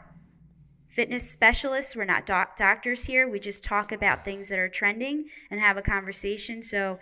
[0.94, 1.96] fitness specialists.
[1.96, 3.28] We're not doc- doctors here.
[3.28, 6.62] We just talk about things that are trending and have a conversation.
[6.62, 7.00] So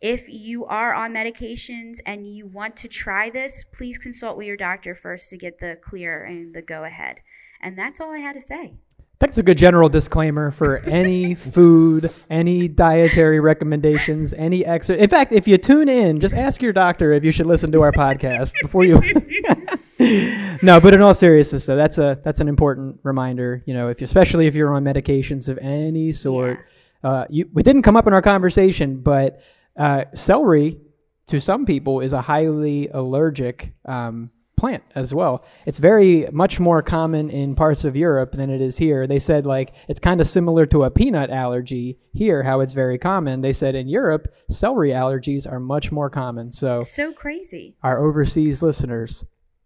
[0.00, 4.56] if you are on medications and you want to try this, please consult with your
[4.56, 7.18] doctor first to get the clear and the go ahead.
[7.60, 8.74] And that's all I had to say.
[9.18, 15.02] That's a good general disclaimer for any food, any dietary recommendations, any exercise.
[15.02, 17.82] In fact, if you tune in, just ask your doctor if you should listen to
[17.82, 19.00] our podcast before you.
[20.62, 23.62] no, but in all seriousness, though, that's a that's an important reminder.
[23.66, 26.58] You know, if you, especially if you're on medications of any sort,
[27.02, 29.40] uh, you it didn't come up in our conversation, but
[29.76, 30.80] uh, celery
[31.26, 35.44] to some people is a highly allergic um, plant as well.
[35.66, 39.06] It's very much more common in parts of Europe than it is here.
[39.06, 42.98] They said like it's kind of similar to a peanut allergy here, how it's very
[42.98, 43.40] common.
[43.40, 46.50] They said in Europe, celery allergies are much more common.
[46.50, 47.76] So So crazy.
[47.82, 49.24] our overseas listeners,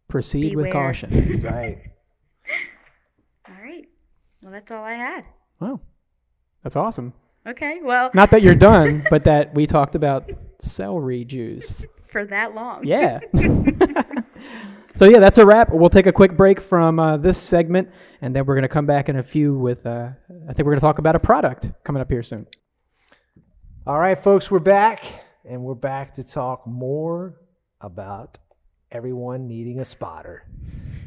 [0.09, 1.41] proceed with caution.
[1.45, 1.79] right.
[3.49, 3.85] All right.
[4.43, 5.25] Well, that's all I had.
[5.61, 5.81] wow,
[6.63, 7.13] that's awesome.
[7.47, 7.79] Okay.
[7.83, 11.85] Well, Not that you're done, but that we talked about celery juice.
[12.11, 12.85] for that long.
[12.85, 13.21] Yeah.
[14.95, 15.73] so yeah, that's a wrap.
[15.73, 17.91] We'll take a quick break from uh, this segment,
[18.21, 19.87] and then we're gonna come back in a few with.
[19.87, 20.11] Uh,
[20.49, 22.47] I think we're gonna talk about a product coming up here soon.
[23.87, 25.03] All right, folks, we're back,
[25.49, 27.41] and we're back to talk more
[27.81, 28.39] about
[28.91, 30.49] everyone needing a spotter.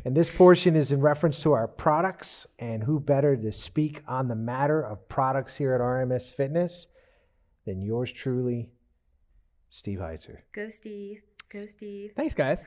[0.04, 4.28] And this portion is in reference to our products, and who better to speak on
[4.28, 6.88] the matter of products here at RMS Fitness
[7.66, 8.72] than yours truly,
[9.70, 10.40] Steve Heitzer.
[10.54, 11.22] Go, Steve.
[11.52, 12.14] Go, Steve.
[12.16, 12.64] Thanks, guys.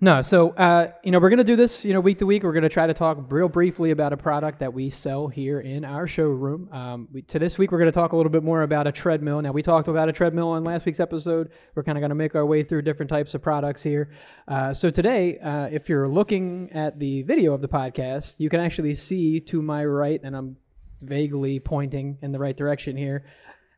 [0.00, 2.44] No, so uh, you know we're gonna do this, you know, week to week.
[2.44, 5.84] We're gonna try to talk real briefly about a product that we sell here in
[5.84, 6.70] our showroom.
[6.72, 9.42] Um, we, to this week, we're gonna talk a little bit more about a treadmill.
[9.42, 11.50] Now, we talked about a treadmill on last week's episode.
[11.74, 14.10] We're kind of gonna make our way through different types of products here.
[14.48, 18.60] Uh, so today, uh, if you're looking at the video of the podcast, you can
[18.60, 20.56] actually see to my right, and I'm
[21.02, 23.26] vaguely pointing in the right direction here.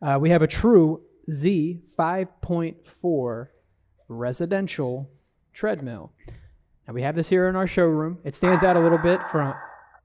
[0.00, 3.48] Uh, we have a true Z 5.4
[4.08, 5.10] residential
[5.52, 6.12] treadmill.
[6.86, 8.18] Now we have this here in our showroom.
[8.24, 9.54] It stands out a little bit from.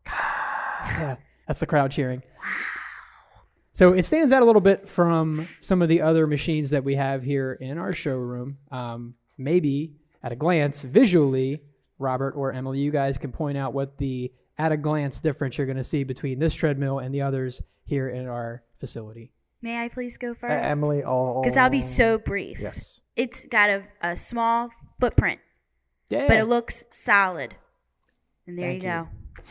[0.05, 1.15] Yeah,
[1.47, 2.23] that's the crowd cheering.
[3.73, 6.95] So it stands out a little bit from some of the other machines that we
[6.95, 8.57] have here in our showroom.
[8.71, 11.61] Um, maybe at a glance, visually,
[11.97, 15.67] Robert or Emily, you guys can point out what the at a glance difference you're
[15.67, 19.31] going to see between this treadmill and the others here in our facility.
[19.61, 20.53] May I please go Uh, first?
[20.65, 22.59] Emily, all Because I'll be so brief.
[22.59, 22.99] yes.
[23.19, 25.39] It's got a, a small footprint,
[26.09, 26.25] Yeah.
[26.27, 27.53] but it looks solid.
[28.47, 29.07] And there Thank you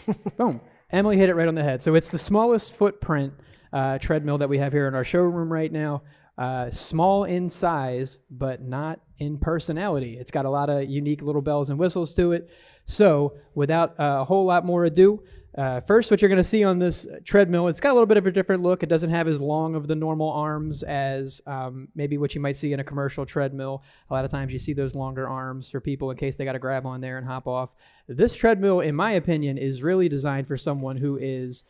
[0.06, 0.14] you.
[0.14, 0.30] go.
[0.38, 0.60] Boom.
[0.90, 1.82] Emily hit it right on the head.
[1.82, 3.34] So it's the smallest footprint
[3.72, 6.02] uh, treadmill that we have here in our showroom right now.
[6.38, 10.16] Uh, small in size, but not in personality.
[10.18, 12.48] It's got a lot of unique little bells and whistles to it.
[12.86, 15.22] So, without a whole lot more ado,
[15.56, 18.18] uh, first, what you're going to see on this treadmill, it's got a little bit
[18.18, 18.82] of a different look.
[18.82, 22.56] It doesn't have as long of the normal arms as um, maybe what you might
[22.56, 23.82] see in a commercial treadmill.
[24.10, 26.52] A lot of times you see those longer arms for people in case they got
[26.52, 27.74] to grab on there and hop off.
[28.06, 31.64] This treadmill, in my opinion, is really designed for someone who is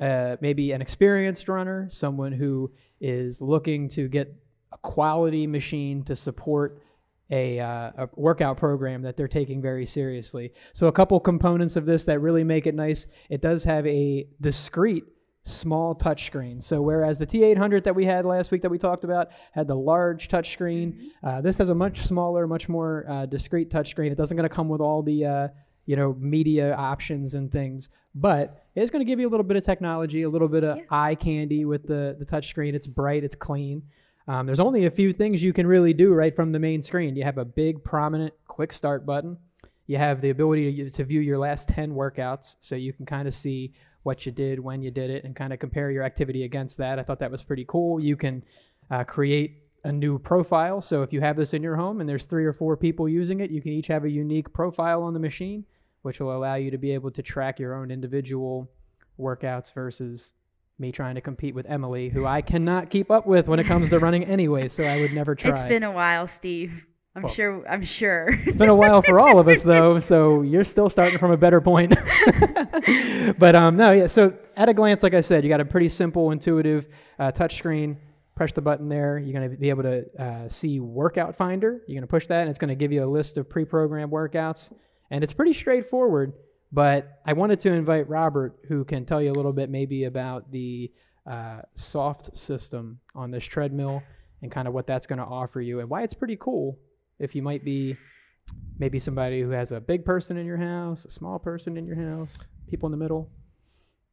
[0.00, 4.32] uh, maybe an experienced runner, someone who is looking to get
[4.72, 6.80] a quality machine to support
[7.30, 10.52] a, uh, a workout program that they're taking very seriously.
[10.74, 14.26] So, a couple components of this that really make it nice it does have a
[14.40, 15.04] discrete
[15.44, 16.62] small touchscreen.
[16.62, 19.76] So, whereas the T800 that we had last week that we talked about had the
[19.76, 24.10] large touchscreen, uh, this has a much smaller, much more uh, discrete touchscreen.
[24.10, 25.48] It doesn't going to come with all the uh,
[25.84, 29.56] you know media options and things, but it's going to give you a little bit
[29.56, 30.82] of technology, a little bit of Yeah.
[30.90, 32.74] eye candy with the the touchscreen.
[32.74, 33.82] It's bright, it's clean.
[34.28, 37.14] Um, there's only a few things you can really do right from the main screen.
[37.14, 39.38] You have a big, prominent quick start button.
[39.86, 43.28] You have the ability to, to view your last 10 workouts, so you can kind
[43.28, 46.44] of see what you did, when you did it, and kind of compare your activity
[46.44, 46.98] against that.
[46.98, 48.00] I thought that was pretty cool.
[48.00, 48.42] You can
[48.90, 50.80] uh, create a new profile.
[50.80, 53.38] So if you have this in your home and there's three or four people using
[53.38, 55.64] it, you can each have a unique profile on the machine,
[56.02, 58.68] which will allow you to be able to track your own individual
[59.18, 60.32] workouts versus
[60.78, 63.90] me trying to compete with Emily, who I cannot keep up with when it comes
[63.90, 64.68] to running anyway.
[64.68, 65.52] So I would never try.
[65.52, 66.84] It's been a while, Steve.
[67.14, 67.66] I'm Well, sure.
[67.66, 68.28] I'm sure.
[68.44, 71.36] It's been a while for all of us though, so you're still starting from a
[71.38, 71.94] better point.
[73.38, 74.06] but um, no, yeah.
[74.06, 77.56] So at a glance, like I said, you got a pretty simple, intuitive uh, touch
[77.56, 77.96] screen.
[78.34, 79.18] Press the button there.
[79.18, 81.80] You're going to be able to uh, see Workout Finder.
[81.86, 84.12] You're going to push that, and it's going to give you a list of pre-programmed
[84.12, 84.70] workouts.
[85.10, 86.34] And it's pretty straightforward.
[86.72, 90.50] But I wanted to invite Robert, who can tell you a little bit maybe about
[90.50, 90.92] the
[91.26, 94.02] uh, soft system on this treadmill
[94.42, 96.78] and kind of what that's going to offer you and why it's pretty cool
[97.18, 97.96] if you might be
[98.78, 101.96] maybe somebody who has a big person in your house, a small person in your
[101.96, 103.30] house, people in the middle.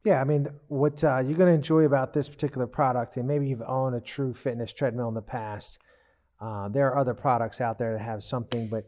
[0.03, 3.47] Yeah, I mean, what uh, you're going to enjoy about this particular product, and maybe
[3.47, 5.77] you've owned a true fitness treadmill in the past.
[6.41, 8.85] Uh, there are other products out there that have something, but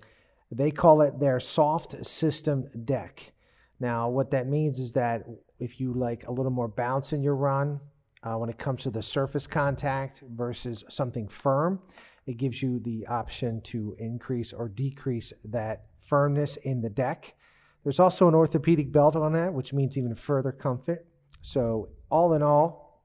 [0.51, 3.31] they call it their soft system deck.
[3.79, 5.25] Now, what that means is that
[5.59, 7.79] if you like a little more bounce in your run,
[8.23, 11.79] uh, when it comes to the surface contact versus something firm,
[12.25, 17.35] it gives you the option to increase or decrease that firmness in the deck.
[17.83, 21.05] There's also an orthopedic belt on that, which means even further comfort.
[21.41, 23.03] So, all in all,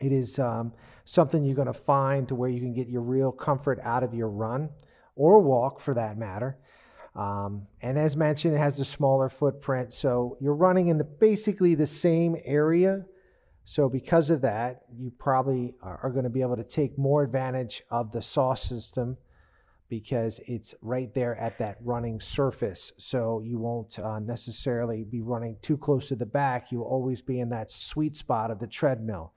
[0.00, 0.72] it is um,
[1.04, 4.12] something you're going to find to where you can get your real comfort out of
[4.12, 4.70] your run
[5.14, 6.58] or walk for that matter.
[7.14, 9.92] Um, and as mentioned, it has a smaller footprint.
[9.92, 13.04] So, you're running in the, basically the same area.
[13.64, 17.82] So, because of that, you probably are, going to be able to take more advantage
[17.90, 19.18] of the soft system
[19.92, 22.92] because it's right there at that running surface.
[22.96, 26.72] So you won't uh, necessarily be running too close to the back.
[26.72, 29.34] You'll always be in that sweet spot of the treadmill.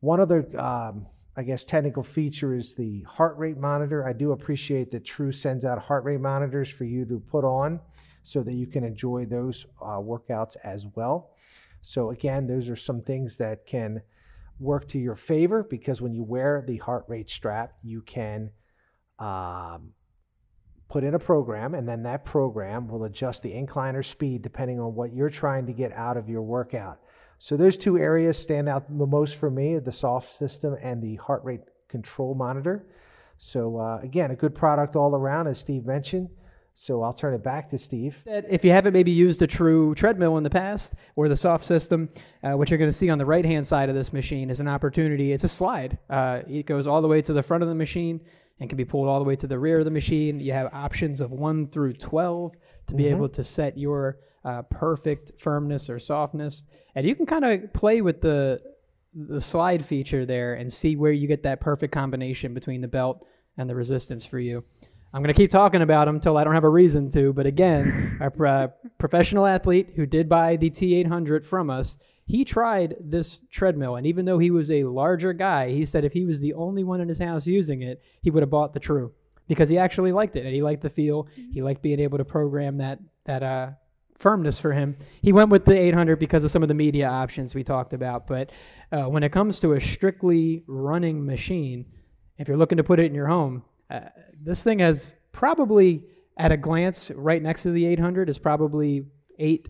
[0.00, 1.06] One other, um,
[1.38, 4.04] I guess, technical feature is the heart rate monitor.
[4.04, 7.78] I do appreciate that True sends out heart rate monitors for you to put on
[8.24, 11.30] so that you can enjoy those uh, workouts as well.
[11.80, 14.02] So, again, those are some things that can
[14.58, 18.50] work to your favor because when you wear the heart rate strap, you can
[19.20, 19.92] um,
[20.88, 24.80] put in a program, and then that program will adjust the incline or speed depending
[24.80, 26.98] on what you're trying to get out of your workout.
[27.38, 31.16] So those two areas stand out the most for me: the soft system and the
[31.16, 32.86] heart rate control monitor.
[33.38, 36.28] So uh, again, a good product all around, as Steve mentioned.
[36.74, 38.22] So I'll turn it back to Steve.
[38.24, 42.08] If you haven't maybe used a true treadmill in the past or the soft system,
[42.44, 44.60] uh, what you're going to see on the right hand side of this machine is
[44.60, 45.32] an opportunity.
[45.32, 45.98] It's a slide.
[46.08, 48.20] Uh, it goes all the way to the front of the machine
[48.60, 50.40] and can be pulled all the way to the rear of the machine.
[50.40, 52.52] You have options of 1 through 12
[52.88, 53.10] to be Mhm.
[53.12, 56.64] able to set your uh, perfect firmness or softness.
[56.94, 58.60] And you can kind of play with the
[59.14, 63.26] the slide feature there and see where you get that perfect combination between the belt
[63.56, 64.62] and the resistance for you.
[65.12, 67.32] I'm going to keep talking about them until I don't have a reason to.
[67.32, 68.68] But again, our uh,
[68.98, 73.96] professional athlete who did buy the T800 from us, he tried this treadmill.
[73.96, 76.84] And even though he was a larger guy, he said if he was the only
[76.84, 79.12] one in his house using it, he would have bought the True
[79.48, 81.26] because he actually liked it and he liked the feel.
[81.34, 83.70] He liked being able to program that that uh,
[84.18, 84.96] firmness for him.
[85.22, 88.26] He went with the 800 because of some of the media options we talked about.
[88.26, 88.50] But
[88.92, 91.86] uh, when it comes to a strictly running machine,
[92.36, 94.00] if you're looking to put it in your home, uh,
[94.38, 96.04] this thing has probably,
[96.36, 99.06] at a glance, right next to the 800 is probably
[99.38, 99.68] eight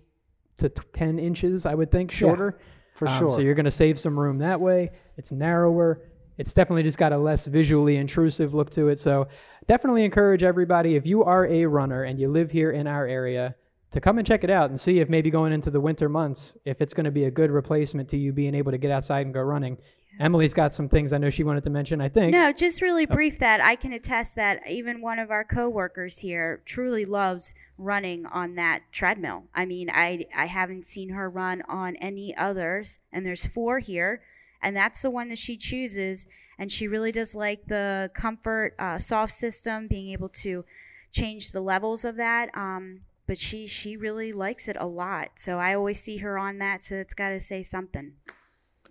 [0.58, 2.58] to t- 10 inches, I would think, shorter.
[2.94, 3.30] For Um, sure.
[3.30, 4.90] So you're going to save some room that way.
[5.16, 6.02] It's narrower.
[6.36, 9.00] It's definitely just got a less visually intrusive look to it.
[9.00, 9.28] So
[9.66, 13.54] definitely encourage everybody, if you are a runner and you live here in our area,
[13.90, 16.56] to come and check it out and see if maybe going into the winter months,
[16.64, 19.24] if it's going to be a good replacement to you being able to get outside
[19.26, 19.78] and go running.
[20.20, 22.32] Emily's got some things I know she wanted to mention, I think.
[22.32, 26.60] No, just really brief that I can attest that even one of our coworkers here
[26.64, 29.44] truly loves running on that treadmill.
[29.54, 34.22] I mean, I I haven't seen her run on any others, and there's four here,
[34.60, 36.26] and that's the one that she chooses.
[36.58, 40.64] And she really does like the comfort uh, soft system, being able to
[41.12, 42.50] change the levels of that.
[42.56, 45.28] Um, but she she really likes it a lot.
[45.36, 46.82] So I always see her on that.
[46.82, 48.14] So it's got to say something.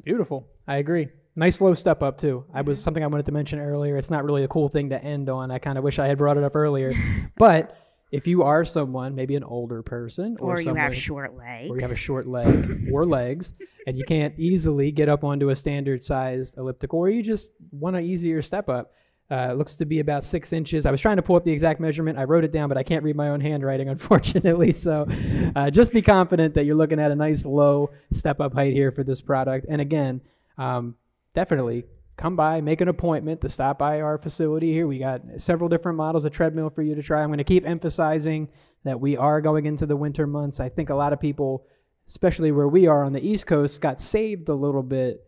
[0.04, 0.48] Beautiful.
[0.68, 1.10] I agree.
[1.36, 2.46] Nice low step up too.
[2.54, 3.98] I was something I wanted to mention earlier.
[3.98, 5.52] It's not really a cool thing to end on.
[5.52, 6.94] I kind of wish I had brought it up earlier.
[7.38, 7.78] but
[8.12, 11.70] if you are someone, maybe an older person, or, Or, you someone, have short legs.
[11.70, 13.54] or you have a short leg or legs,
[13.86, 17.96] and you can't easily get up onto a standard sized elliptical, or you just want
[17.98, 18.94] an easier step up,
[19.30, 20.86] Uh, looks to be about six inches.
[20.86, 22.18] I was trying to pull up the exact measurement.
[22.18, 24.72] I wrote it down, but I can't read my own handwriting, unfortunately.
[24.72, 25.06] So
[25.54, 28.90] uh, just be confident that you're looking at a nice low step up height here
[28.90, 29.66] for this product.
[29.68, 30.22] And again,
[30.58, 30.96] um,
[31.34, 31.84] definitely
[32.18, 34.88] come by, make an appointment to stop by our facility here.
[34.88, 37.22] We got several different models of treadmill for you to try.
[37.22, 38.50] I'm going to keep emphasizing
[38.84, 40.60] that we are going into the winter months.
[40.60, 41.66] I think a lot of people,
[42.08, 45.27] especially where we are on the East Coast, got saved a little bit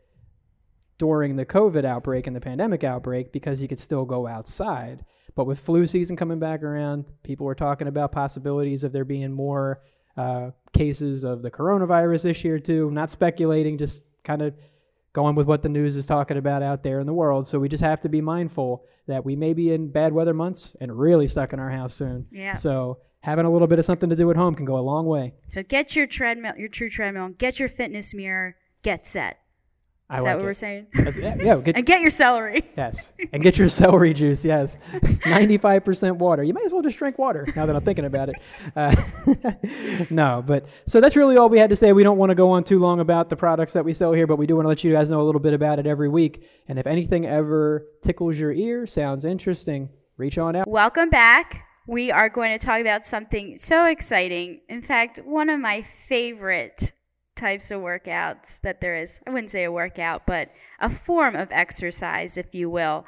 [1.00, 5.04] during the COVID outbreak and the pandemic outbreak because you could still go outside.
[5.36, 9.32] But with flu season coming back around, people were talking about possibilities of there being
[9.32, 9.82] more
[10.18, 12.92] uh, cases of the coronavirus this year, too.
[12.92, 14.54] Not speculating, just kind of
[15.14, 17.48] going with what the news is talking about out there in the world.
[17.48, 20.76] So we just have to be mindful that we may be in bad weather months
[20.82, 22.28] and really stuck in our house soon.
[22.32, 22.54] Yeah.
[22.54, 25.06] So having a little bit of something to do at home can go a long
[25.06, 25.34] way.
[25.48, 29.40] So get your treadmill, your true treadmill, get your fitness mirror, get set.
[30.12, 30.46] I Is like that what it.
[30.46, 30.88] we're saying?
[30.96, 32.64] Yeah, yeah, get, and get your celery.
[32.76, 34.44] yes, and get your celery juice.
[34.44, 34.78] Yes,
[35.26, 36.42] ninety-five percent water.
[36.44, 37.46] You might as well just drink water.
[37.56, 38.36] Now that I'm thinking about it,
[38.76, 38.96] uh,
[40.10, 40.44] no.
[40.46, 41.94] But so that's really all we had to say.
[41.94, 44.26] We don't want to go on too long about the products that we sell here,
[44.26, 46.10] but we do want to let you guys know a little bit about it every
[46.10, 46.44] week.
[46.68, 50.68] And if anything ever tickles your ear, sounds interesting, reach on out.
[50.68, 51.66] Welcome back.
[51.86, 54.62] We are going to talk about something so exciting.
[54.70, 56.94] In fact, one of my favorite
[57.40, 59.20] types of workouts that there is.
[59.26, 63.06] I wouldn't say a workout, but a form of exercise, if you will,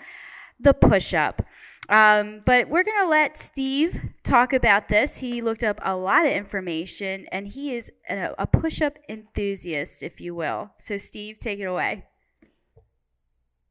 [0.60, 1.44] the push up.
[1.90, 5.18] Um, but we're going to let Steve talk about this.
[5.18, 10.02] He looked up a lot of information and he is a, a push up enthusiast,
[10.02, 10.72] if you will.
[10.80, 12.06] So, Steve, take it away.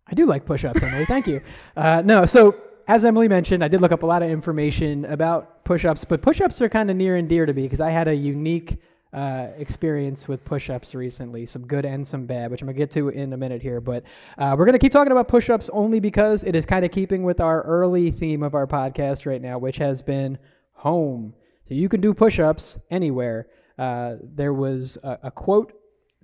[0.06, 1.06] I do like push-ups, Emily.
[1.06, 1.40] Thank you.
[1.76, 2.56] Uh, no, so
[2.88, 6.60] as Emily mentioned, I did look up a lot of information about push-ups, but push-ups
[6.60, 8.80] are kind of near and dear to me because I had a unique
[9.12, 13.08] uh, experience with push-ups recently, some good and some bad, which I'm gonna get to
[13.08, 13.80] in a minute here.
[13.80, 14.04] But
[14.38, 17.40] uh, we're gonna keep talking about push-ups only because it is kind of keeping with
[17.40, 20.38] our early theme of our podcast right now, which has been
[20.72, 21.34] home.
[21.64, 23.48] So you can do push-ups anywhere.
[23.78, 25.72] Uh, there was a, a quote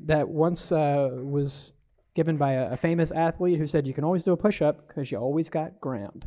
[0.04, 1.72] that once uh, was
[2.14, 5.10] given by a, a famous athlete who said you can always do a push-up because
[5.10, 6.26] you always got ground.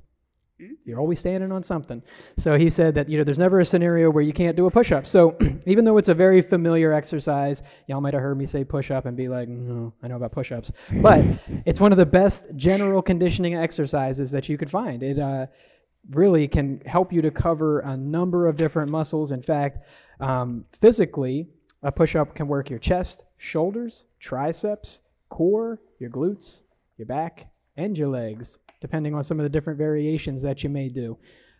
[0.83, 2.01] You're always standing on something.
[2.37, 4.71] So he said that you know there's never a scenario where you can't do a
[4.71, 5.07] push-up.
[5.07, 9.05] So even though it's a very familiar exercise, y'all might have heard me say push-up
[9.05, 10.71] and be like, no, I know about push-ups.
[11.01, 11.23] But
[11.65, 15.01] it's one of the best general conditioning exercises that you could find.
[15.01, 15.47] It uh,
[16.11, 19.31] really can help you to cover a number of different muscles.
[19.31, 19.85] In fact,
[20.19, 21.47] um, physically,
[21.83, 26.63] a push-up can work your chest, shoulders, triceps, core, your glutes,
[26.97, 27.47] your back,
[27.79, 31.17] and your legs, depending on some of the different variations that you may do.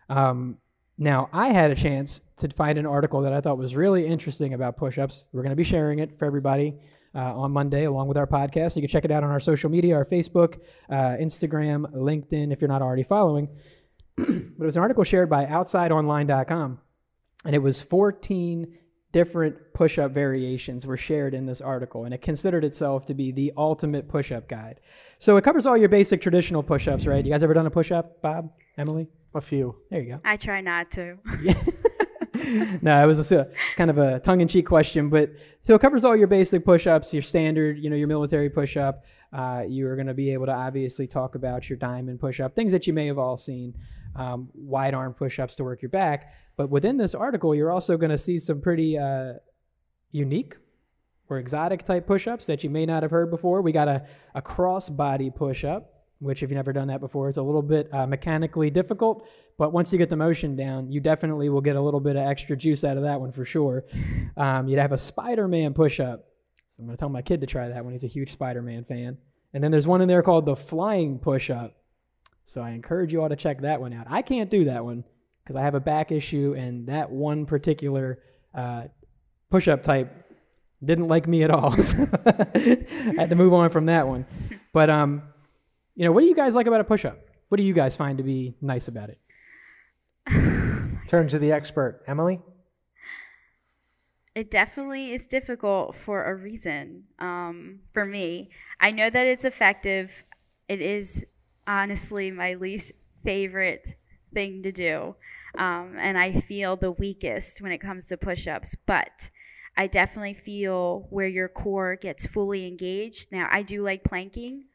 [0.10, 0.58] Um,
[0.98, 4.54] now, I had a chance to find an article that I thought was really interesting
[4.54, 5.30] about push ups.
[5.32, 6.76] We're going to be sharing it for everybody
[7.16, 8.76] uh, on Monday along with our podcast.
[8.76, 10.60] You can check it out on our social media, our Facebook,
[10.90, 13.48] uh, Instagram, LinkedIn, if you're not already following.
[14.18, 16.80] but it was an article shared by OutsideOnline.com,
[17.46, 18.78] and it was 14
[19.12, 23.52] different push-up variations were shared in this article and it considered itself to be the
[23.58, 24.80] ultimate push-up guide
[25.18, 28.22] so it covers all your basic traditional push-ups right you guys ever done a push-up
[28.22, 29.76] bob emily A few.
[29.90, 31.18] there you go I try not to.
[32.82, 35.32] no, it was a, kind of a tongue-in-cheek question, but
[35.62, 39.06] so it covers all your basic push-ups, your standard, you know, your military push-up.
[39.32, 42.72] Uh, you are going to be able to obviously talk about your diamond push-up, things
[42.72, 43.76] that you may have all seen,
[44.16, 46.34] um, wide arm push-ups to work your back.
[46.60, 49.36] But within this article, you're also going to see some pretty uh,
[50.12, 50.58] unique
[51.30, 53.62] or exotic type push-ups that you may not have heard before.
[53.62, 54.06] We got a,
[54.36, 58.06] a cross-body push-up which if you've never done that before, it's a little bit uh,
[58.06, 59.26] mechanically difficult.
[59.58, 62.28] But once you get the motion down, you definitely will get a little bit of
[62.28, 63.86] extra juice out of that one for sure.
[64.36, 66.26] Um, you'd have a Spider-Man push-up.
[66.68, 67.94] So I'm going to tell my kid to try that one.
[67.94, 69.18] He's a huge Spider-Man fan.
[69.54, 71.78] And then there's one in there called the flying push-up.
[72.44, 74.08] So I encourage you all to check that one out.
[74.10, 75.06] I can't do that one
[75.50, 78.20] because I have a back issue, and that one particular
[78.54, 78.84] uh,
[79.50, 80.14] push-up type
[80.86, 81.76] didn't like me at all.
[81.82, 82.08] So
[82.56, 84.28] I had to move on from that one.
[84.74, 85.24] But um,
[85.96, 87.18] you know, what do you guys like about a push-up?
[87.48, 89.18] What do you guys find to be nice about it?
[91.08, 92.04] Turn to the expert.
[92.06, 92.40] Emily?
[94.36, 97.06] It definitely is difficult for a reason.
[97.18, 100.24] Um, for me, I know that it's effective.
[100.68, 101.26] It is
[101.66, 102.92] honestly my least
[103.24, 103.96] favorite
[104.34, 105.16] thing to do,
[105.58, 108.76] um, and I feel the weakest when it comes to push-ups.
[108.86, 109.30] But
[109.76, 113.32] I definitely feel where your core gets fully engaged.
[113.32, 114.66] Now, I do like planking,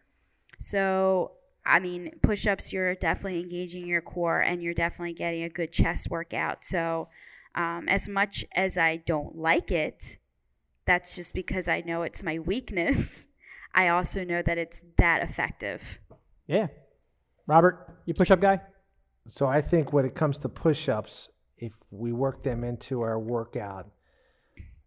[0.59, 1.33] so
[1.67, 2.73] I mean, push-ups.
[2.73, 6.65] You're definitely engaging your core, and you're definitely getting a good chest workout.
[6.65, 7.09] So
[7.55, 10.19] um, as much as I don't like it,
[10.87, 13.27] that's just because I know it's my weakness.
[13.75, 15.99] I also know that it's that effective.
[16.47, 16.69] Yeah.
[17.47, 18.61] Robert, you push up guy?
[19.27, 23.91] So I think when it comes to push-ups, if we work them into our workout,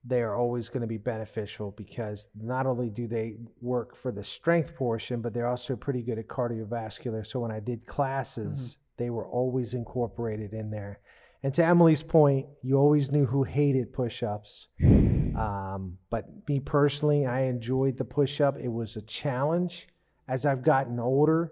[0.03, 4.23] they are always going to be beneficial because not only do they work for the
[4.23, 7.25] strength portion, but they're also pretty good at cardiovascular.
[7.25, 10.99] So when I did classes, they were always incorporated in there.
[11.43, 14.67] And to Emily's point, you always knew who hated push-ups.
[15.37, 18.57] Um, but me personally, I enjoyed the push-up.
[18.57, 19.87] It was a challenge.
[20.27, 21.51] As I've gotten older,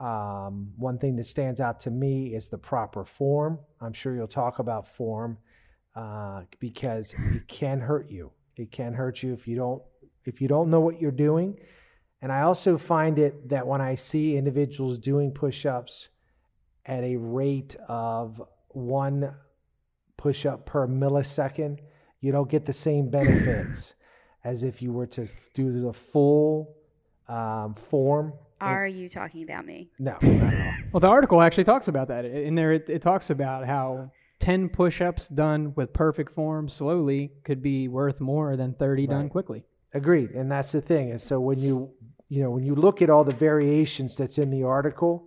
[0.00, 3.58] um, one thing that stands out to me is the proper form.
[3.80, 5.38] I'm sure you'll talk about form
[5.96, 8.30] uh, because it can hurt you.
[8.56, 9.82] It can hurt you if you don't
[10.24, 11.58] if you don't know what you're doing.
[12.20, 16.08] And I also find it that when I see individuals doing push-ups
[16.84, 19.34] at a rate of one
[20.16, 21.78] push-up per millisecond,
[22.20, 23.94] you don't get the same benefits
[24.44, 26.76] as if you were to do the full
[27.28, 28.32] um, form.
[28.60, 29.90] Are you talking about me?
[29.98, 30.74] No, not at all.
[30.92, 32.24] Well, the article actually talks about that.
[32.24, 37.32] In there, it, it talks about how 10 push ups done with perfect form slowly
[37.44, 39.64] could be worth more than 30 done quickly.
[39.92, 41.10] Agreed, and that's the thing.
[41.10, 41.90] And so when you
[42.28, 45.26] you know when you look at all the variations that's in the article,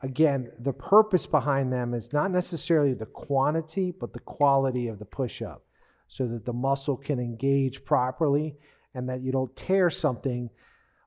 [0.00, 5.04] again, the purpose behind them is not necessarily the quantity, but the quality of the
[5.04, 5.64] push-up,
[6.08, 8.56] so that the muscle can engage properly
[8.94, 10.50] and that you don't tear something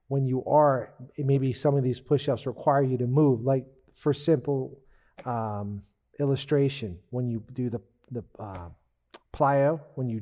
[0.07, 3.41] when you are maybe some of these push-ups require you to move.
[3.41, 4.79] Like for simple
[5.25, 5.83] um,
[6.19, 7.81] illustration, when you do the
[8.11, 8.69] the uh,
[9.33, 10.21] plyo, when you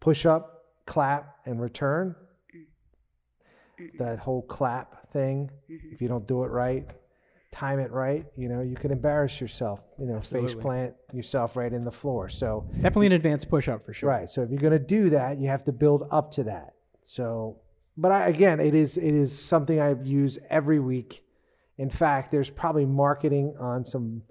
[0.00, 2.14] push up, clap, and return.
[3.98, 6.86] That whole clap thing, if you don't do it right,
[7.50, 11.72] time it right, you know, you can embarrass yourself, you know, face plant yourself right
[11.72, 12.28] in the floor.
[12.28, 14.08] So, Definitely an advanced push up for sure.
[14.08, 14.28] right.
[14.28, 16.74] So if you're going to do that, you have to build up to that.
[17.04, 17.60] So,
[17.96, 21.22] but I, again, it is it is something I use every week.
[21.78, 24.22] In fact, there's probably marketing on some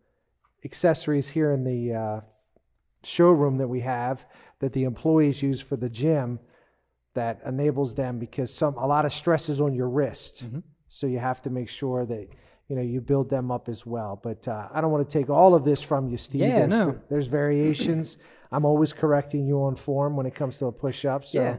[0.64, 2.22] accessories here in the uh,
[3.04, 4.26] showroom that we have
[4.60, 6.40] that the employees use for the gym
[7.16, 10.46] that enables them because some a lot of stress is on your wrist,
[10.88, 12.28] so you have to make sure that
[12.68, 14.20] you know you build them up as well.
[14.22, 16.42] But uh, I don't want to take all of this from you, Steve.
[16.42, 17.00] Yeah, there's, no.
[17.10, 18.18] there's variations.
[18.52, 21.26] I'm always correcting you on form when it comes to a push up.
[21.26, 21.58] So Yeah.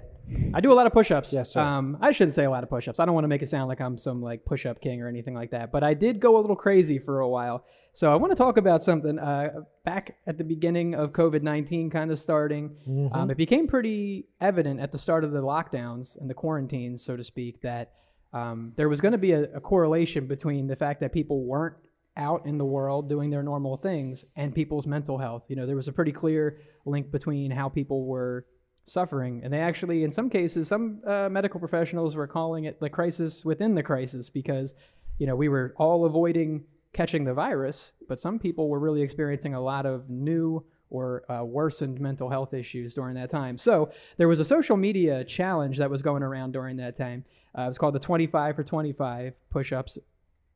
[0.54, 1.32] I do a lot of push-ups.
[1.32, 1.60] Yes, sir.
[1.60, 3.00] Um, I shouldn't say a lot of push-ups.
[3.00, 5.34] I don't want to make it sound like I'm some like push-up king or anything
[5.34, 5.72] like that.
[5.72, 7.64] But I did go a little crazy for a while.
[7.92, 12.10] So I want to talk about something uh, back at the beginning of COVID-19 kind
[12.10, 12.76] of starting.
[12.88, 13.14] Mm-hmm.
[13.14, 17.16] Um, it became pretty evident at the start of the lockdowns and the quarantines, so
[17.16, 17.92] to speak, that
[18.32, 21.76] um, there was going to be a, a correlation between the fact that people weren't
[22.16, 25.44] out in the world doing their normal things and people's mental health.
[25.48, 28.46] You know, there was a pretty clear link between how people were
[28.86, 29.40] suffering.
[29.42, 33.44] And they actually, in some cases, some uh, medical professionals were calling it the crisis
[33.44, 34.74] within the crisis because,
[35.18, 39.54] you know, we were all avoiding catching the virus, but some people were really experiencing
[39.54, 43.58] a lot of new or uh, worsened mental health issues during that time.
[43.58, 47.24] So there was a social media challenge that was going around during that time.
[47.58, 49.98] Uh, it was called the 25 for 25 push ups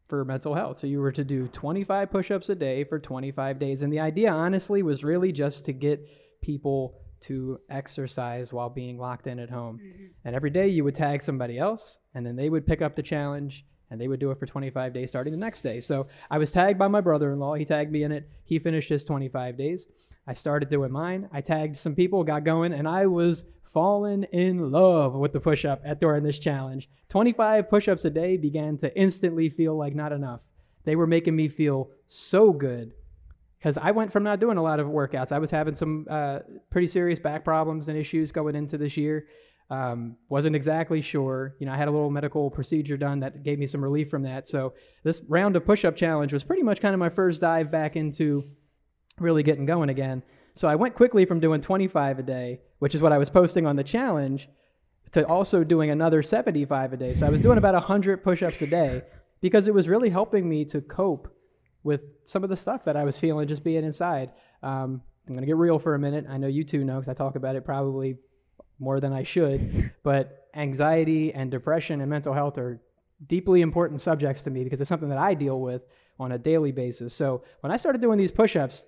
[0.08, 0.78] for mental health.
[0.78, 3.82] So you were to do 25 push ups a day for 25 days.
[3.82, 6.08] And the idea, honestly, was really just to get
[6.40, 9.80] people to exercise while being locked in at home.
[9.82, 10.04] Mm-hmm.
[10.24, 13.02] And every day you would tag somebody else, and then they would pick up the
[13.02, 15.80] challenge and they would do it for 25 days starting the next day.
[15.80, 17.54] So I was tagged by my brother in law.
[17.54, 18.28] He tagged me in it.
[18.44, 19.86] He finished his 25 days.
[20.26, 21.28] I started doing mine.
[21.32, 25.64] I tagged some people, got going, and I was falling in love with the push
[25.64, 26.88] up at during this challenge.
[27.08, 30.42] 25 push ups a day began to instantly feel like not enough.
[30.84, 32.92] They were making me feel so good
[33.58, 35.32] because I went from not doing a lot of workouts.
[35.32, 36.40] I was having some uh,
[36.70, 39.26] pretty serious back problems and issues going into this year.
[39.70, 41.54] Um, wasn't exactly sure.
[41.58, 44.22] You know, I had a little medical procedure done that gave me some relief from
[44.22, 44.48] that.
[44.48, 47.96] So this round of push-up challenge was pretty much kind of my first dive back
[47.96, 48.44] into
[49.18, 50.22] really getting going again.
[50.54, 53.66] So I went quickly from doing 25 a day, which is what I was posting
[53.66, 54.48] on the challenge,
[55.12, 57.14] to also doing another 75 a day.
[57.14, 59.02] So I was doing about 100 push-ups a day
[59.40, 61.28] because it was really helping me to cope
[61.82, 64.30] with some of the stuff that I was feeling just being inside.
[64.62, 66.26] Um, I'm going to get real for a minute.
[66.28, 68.16] I know you two know because I talk about it probably
[68.78, 72.80] more than I should, but anxiety and depression and mental health are
[73.26, 75.82] deeply important subjects to me because it's something that I deal with
[76.18, 77.14] on a daily basis.
[77.14, 78.84] So when I started doing these push ups,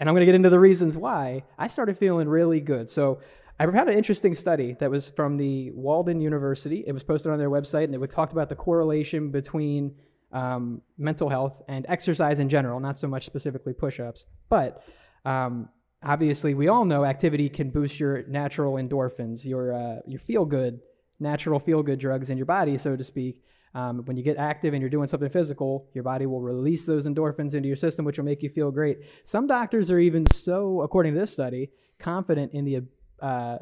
[0.00, 2.88] and I'm going to get into the reasons why, I started feeling really good.
[2.88, 3.20] So
[3.58, 6.84] I had an interesting study that was from the Walden University.
[6.86, 9.96] It was posted on their website, and it talked about the correlation between
[10.32, 14.26] um, mental health and exercise in general, not so much specifically push ups.
[14.48, 14.82] But
[15.24, 15.68] um,
[16.02, 20.80] obviously, we all know activity can boost your natural endorphins, your, uh, your feel good,
[21.20, 23.42] natural feel good drugs in your body, so to speak.
[23.74, 27.06] Um, when you get active and you're doing something physical, your body will release those
[27.06, 28.98] endorphins into your system, which will make you feel great.
[29.24, 32.82] Some doctors are even so, according to this study, confident in the
[33.20, 33.58] uh,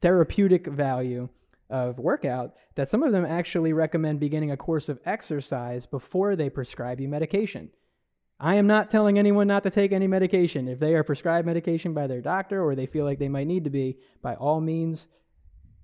[0.00, 1.28] therapeutic value
[1.68, 6.50] of workout that some of them actually recommend beginning a course of exercise before they
[6.50, 7.70] prescribe you medication.
[8.38, 10.68] I am not telling anyone not to take any medication.
[10.68, 13.64] If they are prescribed medication by their doctor or they feel like they might need
[13.64, 15.08] to be, by all means,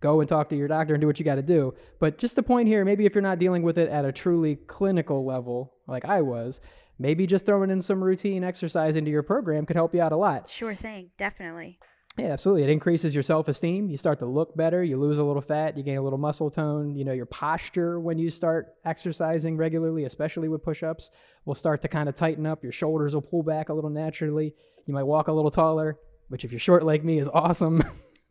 [0.01, 1.74] go and talk to your doctor and do what you got to do.
[1.99, 4.57] But just the point here, maybe if you're not dealing with it at a truly
[4.57, 6.61] clinical level, like I was,
[6.99, 10.16] maybe just throwing in some routine exercise into your program could help you out a
[10.16, 10.51] lot.
[10.51, 11.78] Sure thing, definitely.
[12.18, 12.64] Yeah, absolutely.
[12.64, 13.88] It increases your self esteem.
[13.88, 14.84] You start to look better.
[14.84, 15.78] You lose a little fat.
[15.78, 16.94] You gain a little muscle tone.
[16.94, 21.10] You know, your posture when you start exercising regularly, especially with push ups,
[21.46, 22.62] will start to kind of tighten up.
[22.62, 24.54] Your shoulders will pull back a little naturally.
[24.86, 25.96] You might walk a little taller,
[26.28, 27.82] which, if you're short like me, is awesome.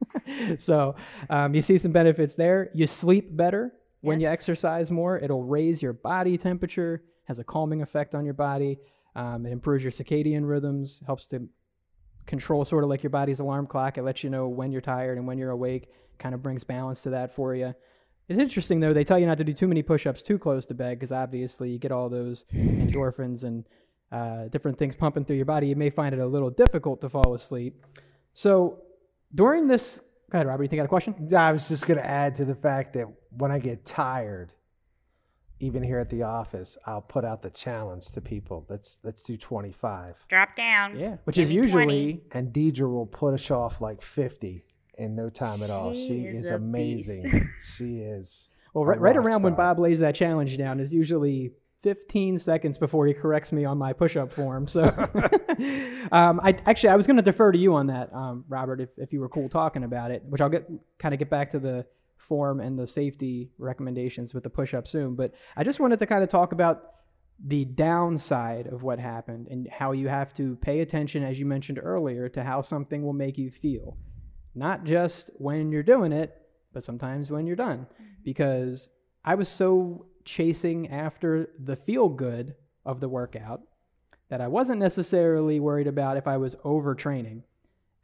[0.59, 0.95] so,
[1.29, 2.69] um, you see some benefits there.
[2.75, 5.17] You sleep better when you exercise more.
[5.17, 8.77] It'll raise your body temperature, has a calming effect on your body.
[9.15, 11.49] Um, it improves your circadian rhythms, helps to
[12.25, 13.97] control sort of like your body's alarm clock.
[13.97, 17.01] It lets you know when you're tired and when you're awake, kind of brings balance
[17.03, 17.73] to that for you.
[18.29, 20.65] It's interesting though, they tell you not to do too many push ups too close
[20.67, 23.65] to bed because obviously you get all those endorphins and
[24.11, 25.67] uh, different things pumping through your body.
[25.67, 27.85] You may find it a little difficult to fall asleep.
[28.33, 28.79] So
[29.33, 29.99] during this,
[30.31, 31.35] go ahead, Robert, you think I got a question?
[31.35, 34.53] I was just going to add to the fact that when I get tired,
[35.61, 38.65] even here at the office, I'll put out the challenge to people.
[38.69, 40.25] Let's let's do 25.
[40.27, 40.99] Drop down.
[40.99, 42.21] Yeah, which Give is usually 20.
[42.31, 44.65] And Deidre will push off like 50
[44.97, 45.93] in no time at all.
[45.93, 47.49] She She is is amazing.
[47.77, 48.49] she is.
[48.73, 49.55] Well, right, right rock around when.
[49.55, 51.51] Bob lays that challenge down is usually
[51.83, 54.67] 15 seconds before he corrects me on my push-up form.
[54.67, 54.83] So,
[56.11, 58.89] um, I actually I was going to defer to you on that, um, Robert, if,
[58.97, 61.59] if you were cool talking about it, which I'll get kind of get back to
[61.59, 61.85] the
[62.21, 65.15] form and the safety recommendations with the push-up soon.
[65.15, 66.83] But I just wanted to kind of talk about
[67.43, 71.79] the downside of what happened and how you have to pay attention, as you mentioned
[71.81, 73.97] earlier, to how something will make you feel,
[74.53, 76.35] not just when you're doing it,
[76.73, 77.79] but sometimes when you're done.
[77.79, 78.03] Mm-hmm.
[78.23, 78.89] Because
[79.25, 82.55] I was so chasing after the feel good
[82.85, 83.61] of the workout
[84.29, 87.41] that I wasn't necessarily worried about if I was overtraining.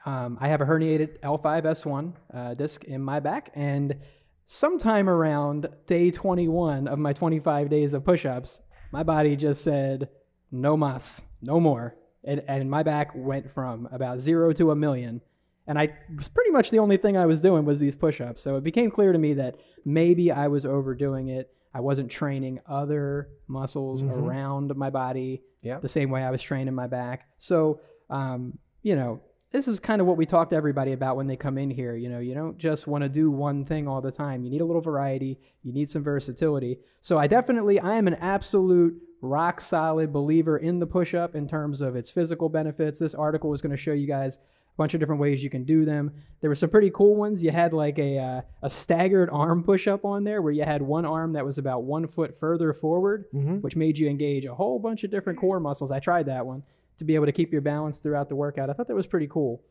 [0.07, 3.97] Um, I have a herniated L5S1 uh, disc in my back, and
[4.45, 8.61] sometime around day 21 of my 25 days of push ups,
[8.93, 10.07] my body just said,
[10.49, 11.97] no mas, no more.
[12.23, 15.21] And, and my back went from about zero to a million.
[15.67, 18.41] And I was pretty much the only thing I was doing was these push ups.
[18.41, 21.51] So it became clear to me that maybe I was overdoing it.
[21.73, 25.81] I wasn't training other muscles around my body Yep.
[25.81, 27.27] the same way I was training my back.
[27.39, 29.21] So, um, you know,
[29.51, 31.95] this is kind of what we talk to everybody about when they come in here.
[31.95, 34.43] You know, you don't just want to do one thing all the time.
[34.43, 35.39] You need a little variety.
[35.63, 36.79] You need some versatility.
[37.01, 41.47] So I definitely, I am an absolute rock solid believer in the push up in
[41.47, 42.99] terms of its physical benefits.
[42.99, 44.39] This article is going to show you guys a
[44.77, 46.11] bunch of different ways you can do them.
[46.41, 47.41] There were some pretty cool ones.
[47.41, 50.81] You had like a uh, a staggered arm push up on there where you had
[50.81, 53.25] one arm that was about one foot further forward,
[53.61, 55.89] which made you engage a whole bunch of different core muscles.
[55.89, 56.63] I tried that one
[56.97, 58.69] to be able to keep your balance throughout the workout.
[58.69, 59.63] I thought that was pretty cool.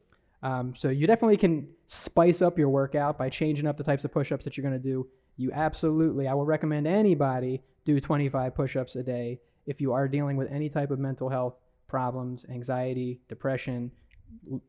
[0.42, 4.12] Um, so you definitely can spice up your workout by changing up the types of
[4.12, 5.08] push-ups that you're going to do.
[5.36, 10.36] You absolutely, I will recommend anybody do 25 push-ups a day if you are dealing
[10.36, 11.54] with any type of mental health
[11.88, 13.90] problems, anxiety, depression,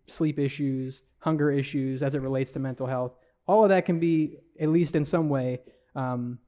[0.08, 3.14] sleep issues, hunger issues as it relates to mental health.
[3.48, 5.62] All of that can be, at least in some way,
[5.96, 6.40] um,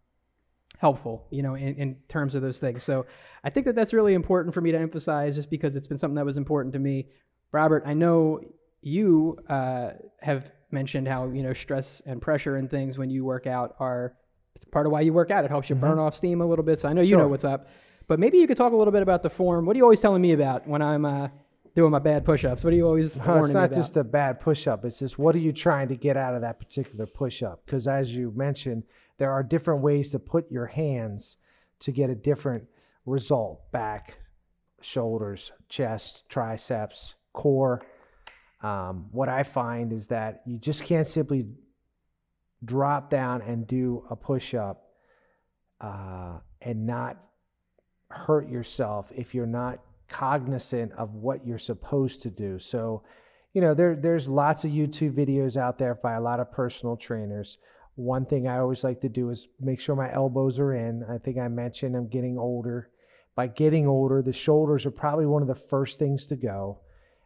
[0.79, 2.83] helpful, you know, in, in terms of those things.
[2.83, 3.05] So
[3.43, 6.15] I think that that's really important for me to emphasize just because it's been something
[6.15, 7.07] that was important to me.
[7.51, 8.39] Robert, I know
[8.81, 13.45] you uh, have mentioned how, you know, stress and pressure and things when you work
[13.45, 14.13] out are
[14.55, 15.43] it's part of why you work out.
[15.45, 16.79] It helps you burn off steam a little bit.
[16.79, 17.67] So I know you know what's up.
[18.07, 19.65] But maybe you could talk a little bit about the form.
[19.65, 21.27] What are you always telling me about when I'm uh,
[21.75, 22.63] doing my bad push-ups?
[22.63, 24.83] What are you always No, it's not just a bad push up.
[24.85, 27.61] It's just what are you trying to get out of that particular push up?
[27.65, 28.83] Because as you mentioned,
[29.19, 31.37] there are different ways to put your hands
[31.81, 32.63] to get a different
[33.05, 34.19] result back,
[34.81, 37.81] shoulders, chest, triceps, core.
[38.61, 41.47] Um, what I find is that you just can't simply
[42.63, 44.87] drop down and do a push up
[45.81, 47.21] uh, and not
[48.09, 52.57] hurt yourself if you're not cognizant of what you're supposed to do.
[52.57, 53.03] So,
[53.53, 56.97] you know, there there's lots of YouTube videos out there by a lot of personal
[56.97, 57.57] trainers.
[57.99, 61.03] One thing I always like to do is make sure my elbows are in.
[61.03, 62.89] I think I mentioned I'm getting older.
[63.35, 66.79] By getting older, the shoulders are probably one of the first things to go.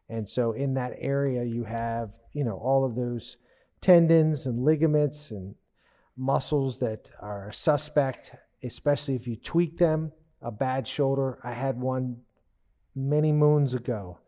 [0.10, 3.38] And so in that area you have, you know, all of those
[3.82, 5.54] tendons and ligaments and
[6.18, 8.32] muscles that are suspect
[8.64, 10.12] especially if you tweak them.
[10.42, 12.22] A bad shoulder, I had one
[12.96, 14.20] many moons ago,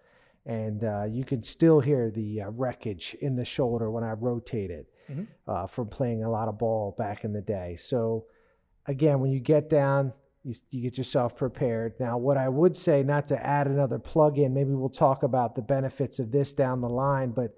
[0.45, 4.71] and uh, you can still hear the uh, wreckage in the shoulder when I rotate
[4.71, 5.27] it Mhm.
[5.47, 7.75] uh, from playing a lot of ball back in the day.
[7.75, 8.25] So,
[8.85, 11.99] again, when you get down, you, you get yourself prepared.
[11.99, 15.55] Now, what I would say, not to add another plug in, maybe we'll talk about
[15.55, 17.55] the benefits of this down the line, but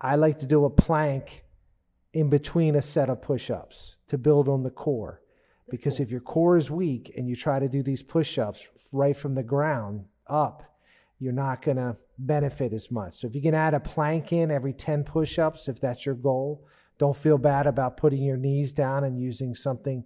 [0.00, 1.44] I like to do a plank
[2.12, 5.22] in between a set of push ups to build on the core.
[5.68, 9.16] Because if your core is weak and you try to do these push ups right
[9.16, 10.64] from the ground up,
[11.20, 13.14] you're not going to benefit as much.
[13.14, 16.14] So if you can add a plank in every 10 push ups, if that's your
[16.14, 16.66] goal,
[16.98, 20.04] don't feel bad about putting your knees down and using something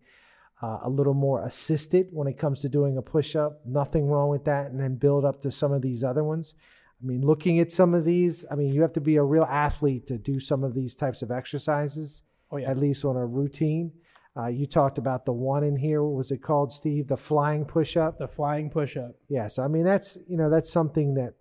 [0.62, 3.60] uh, a little more assisted when it comes to doing a push up.
[3.64, 4.70] Nothing wrong with that.
[4.70, 6.54] And then build up to some of these other ones.
[7.02, 9.44] I mean, looking at some of these, I mean, you have to be a real
[9.44, 12.70] athlete to do some of these types of exercises, Oh yeah.
[12.70, 13.92] at least on a routine.
[14.36, 16.02] Uh, you talked about the one in here.
[16.02, 17.06] What was it called, Steve?
[17.06, 18.18] The flying push up?
[18.18, 19.12] The flying push up.
[19.28, 21.34] Yeah, so I mean that's you know that's something that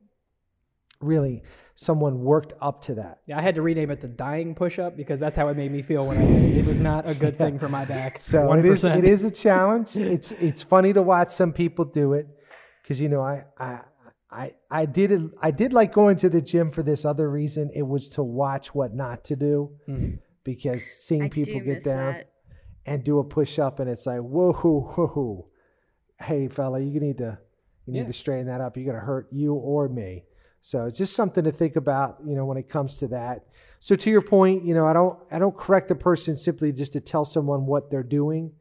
[1.01, 1.41] really
[1.75, 3.19] someone worked up to that.
[3.25, 5.71] Yeah, I had to rename it the dying push up because that's how it made
[5.71, 6.57] me feel when I did it.
[6.59, 8.19] It was not a good thing for my back.
[8.19, 8.59] So 1%.
[8.59, 9.95] it is it is a challenge.
[9.97, 12.27] it's it's funny to watch some people do it
[12.81, 13.79] because you know I I
[14.31, 17.71] I I did it I did like going to the gym for this other reason.
[17.73, 20.19] It was to watch what not to do Mhm.
[20.43, 22.29] because seeing I people do get miss down that.
[22.85, 25.47] And do a push up and it's like whoa whoa whoa
[26.25, 27.37] hey fella you need to
[27.85, 28.05] you need Yeah.
[28.07, 28.77] to straighten that up.
[28.77, 30.23] You're going to hurt you or me.
[30.61, 33.45] So it's just something to think about you know when it comes to that.
[33.79, 36.93] So to your point you know i don't i don't correct the person simply just
[36.93, 38.53] to tell someone what they're doing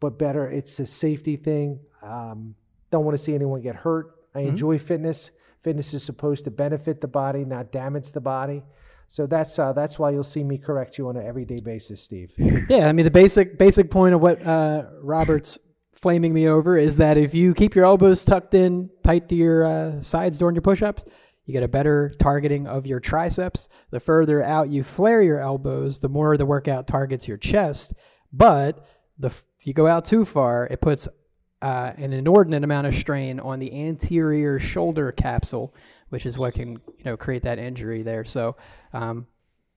[0.00, 1.80] but better it's a safety thing.
[2.02, 2.54] Um,
[2.90, 4.14] don't want to see anyone get hurt.
[4.34, 4.48] I Mhm.
[4.48, 5.30] enjoy fitness.
[5.60, 8.62] Fitness is supposed to benefit the body not damage the body
[9.08, 12.32] so that's uh, that's why you'll see me correct you on an everyday basis steve
[12.68, 15.58] Yeah, I mean the basic basic point of what uh, Robert's
[15.94, 19.64] flaming me over is that if you keep your elbows tucked in tight to your
[19.64, 21.04] uh, sides during your push-ups,
[21.46, 23.68] you get a better targeting of your triceps.
[23.90, 27.94] The further out you flare your elbows, the more the workout targets your chest.
[28.32, 28.84] But
[29.18, 31.08] the if you go out too far, it puts
[31.62, 35.74] uh, an inordinate amount of strain on the anterior shoulder capsule,
[36.08, 38.24] which is what can you know create that injury there.
[38.24, 38.56] So.
[38.92, 39.26] Um,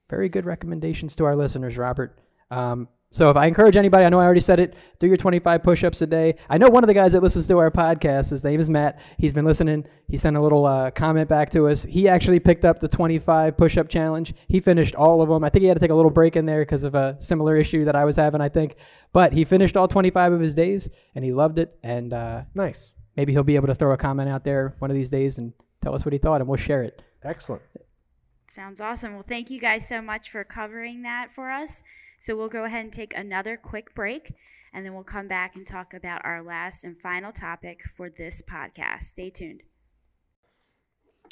[0.09, 2.19] very good recommendations to our listeners, Robert.
[2.51, 5.63] Um, so if I encourage anybody, I know I already said it, do your 25
[5.63, 6.35] push-ups a day.
[6.47, 8.99] I know one of the guys that listens to our podcast, his name is Matt.
[9.17, 9.85] He's been listening.
[10.07, 11.83] He sent a little uh, comment back to us.
[11.83, 14.35] He actually picked up the 25 push-up challenge.
[14.47, 15.43] He finished all of them.
[15.43, 17.55] I think he had to take a little break in there because of a similar
[17.55, 18.75] issue that I was having, I think.
[19.11, 21.79] But he finished all 25 of his days, and he loved it.
[21.81, 24.95] And uh, nice maybe he'll be able to throw a comment out there one of
[24.95, 25.51] these days and
[25.81, 27.01] tell us what he thought, and we'll share it.
[27.23, 27.61] excellent
[28.49, 29.13] Sounds awesome.
[29.13, 31.83] Well, thank you guys so much for covering that for us.
[32.17, 34.33] So we'll go ahead and take another quick break,
[34.73, 38.41] and then we'll come back and talk about our last and final topic for this
[38.41, 39.03] podcast.
[39.03, 39.61] Stay tuned.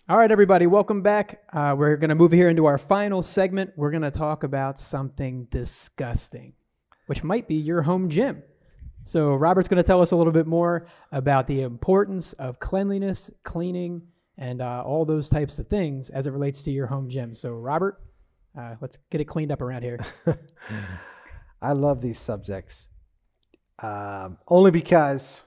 [0.09, 1.41] All right, everybody, welcome back.
[1.51, 3.71] Uh, we're going to move here into our final segment.
[3.75, 6.53] We're going to talk about something disgusting,
[7.07, 8.41] which might be your home gym.
[9.03, 13.29] So, Robert's going to tell us a little bit more about the importance of cleanliness,
[13.43, 14.03] cleaning,
[14.37, 17.33] and uh, all those types of things as it relates to your home gym.
[17.33, 18.01] So, Robert,
[18.57, 19.99] uh, let's get it cleaned up around here.
[21.61, 22.89] I love these subjects.
[23.79, 25.43] Um, only because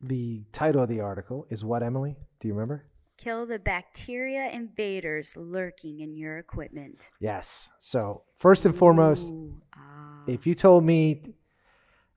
[0.00, 2.16] the title of the article is what, Emily?
[2.40, 2.84] Do you remember?
[3.18, 7.08] Kill the bacteria invaders lurking in your equipment.
[7.20, 7.70] Yes.
[7.78, 10.22] So, first and foremost, Ooh, ah.
[10.26, 11.22] if you told me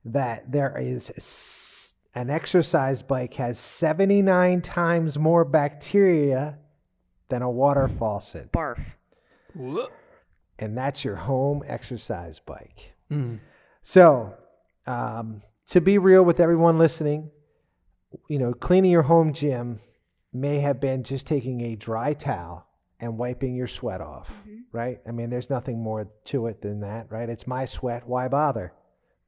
[0.04, 1.16] that there is s-
[2.14, 6.58] an exercise bike has 79 times more bacteria
[7.28, 8.80] than a water faucet, barf.
[10.58, 12.92] and that's your home exercise bike.
[13.10, 13.38] Mm.
[13.82, 14.34] So,
[14.86, 17.30] um, to be real with everyone listening,
[18.28, 19.78] you know, cleaning your home gym
[20.32, 22.66] may have been just taking a dry towel
[22.98, 24.64] and wiping your sweat off, Mhm.
[24.72, 25.00] right?
[25.06, 27.28] I mean, there's nothing more to it than that, right?
[27.30, 28.06] It's my sweat.
[28.06, 28.72] Why bother,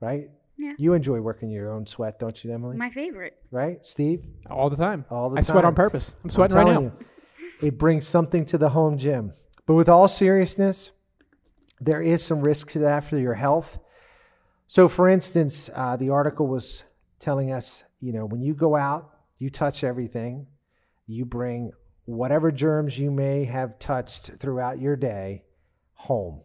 [0.01, 0.31] right?
[0.57, 0.75] Yeah.
[0.79, 2.77] You enjoy working your own sweat, don't you, Emily?
[2.77, 3.37] My favorite.
[3.51, 4.25] right, Steve?
[4.51, 5.05] All the time.
[5.11, 6.13] All the I sweat on purpose.
[6.13, 6.81] I'm I'm sweating right now.
[6.81, 6.93] you,
[7.61, 9.33] it brings something to the home gym.
[9.67, 10.91] But with all seriousness,
[11.81, 13.79] there is some risk to that for your health.
[14.69, 16.85] So, for instance, uh, the article was
[17.19, 20.47] telling us, you know, when you go out, you touch everything,
[21.07, 21.73] you bring
[22.05, 25.43] whatever germs you may have touched throughout your day
[25.95, 26.41] home.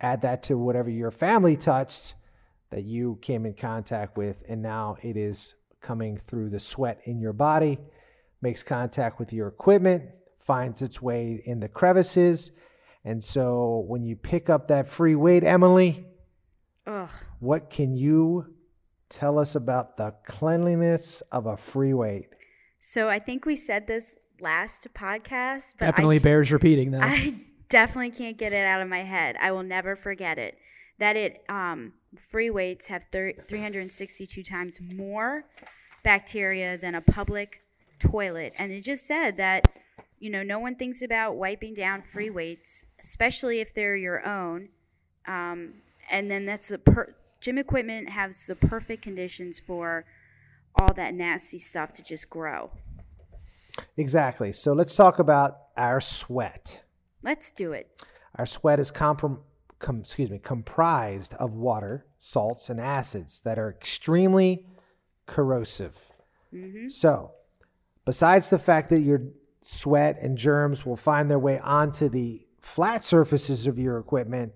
[0.00, 2.14] Add that to whatever your family touched
[2.70, 7.20] that you came in contact with, and now it is coming through the sweat in
[7.20, 7.78] your body,
[8.42, 10.04] makes contact with your equipment,
[10.38, 12.50] finds its way in the crevices.
[13.04, 16.06] And so when you pick up that free weight, Emily,
[16.86, 17.10] Ugh.
[17.38, 18.56] what can you
[19.08, 22.28] Tell us about the cleanliness of a free weight.
[22.80, 27.00] So I think we said this last podcast, but Definitely I, bears repeating though.
[27.00, 29.36] I definitely can't get it out of my head.
[29.40, 30.58] I will never forget it.
[30.98, 31.92] That it um,
[32.30, 35.44] free weights have thir- 362 times more
[36.02, 37.60] bacteria than a public
[37.98, 39.66] toilet, and it just said that
[40.18, 44.68] you know no one thinks about wiping down free weights, especially if they're your own.
[45.26, 45.74] Um,
[46.10, 50.04] and then that's the per- gym equipment has the perfect conditions for
[50.80, 52.70] all that nasty stuff to just grow.
[53.96, 54.52] Exactly.
[54.52, 56.82] So let's talk about our sweat.
[57.22, 57.90] Let's do it.
[58.36, 59.40] Our sweat is comprom-
[59.86, 64.66] com- excuse me, comprised of water, salts, and acids that are extremely
[65.26, 65.96] corrosive.
[66.52, 66.88] Mm-hmm.
[66.88, 67.30] So,
[68.04, 69.22] besides the fact that your
[69.60, 74.54] sweat and germs will find their way onto the flat surfaces of your equipment,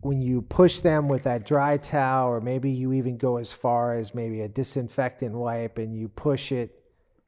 [0.00, 3.94] when you push them with that dry towel, or maybe you even go as far
[3.94, 6.84] as maybe a disinfectant wipe and you push it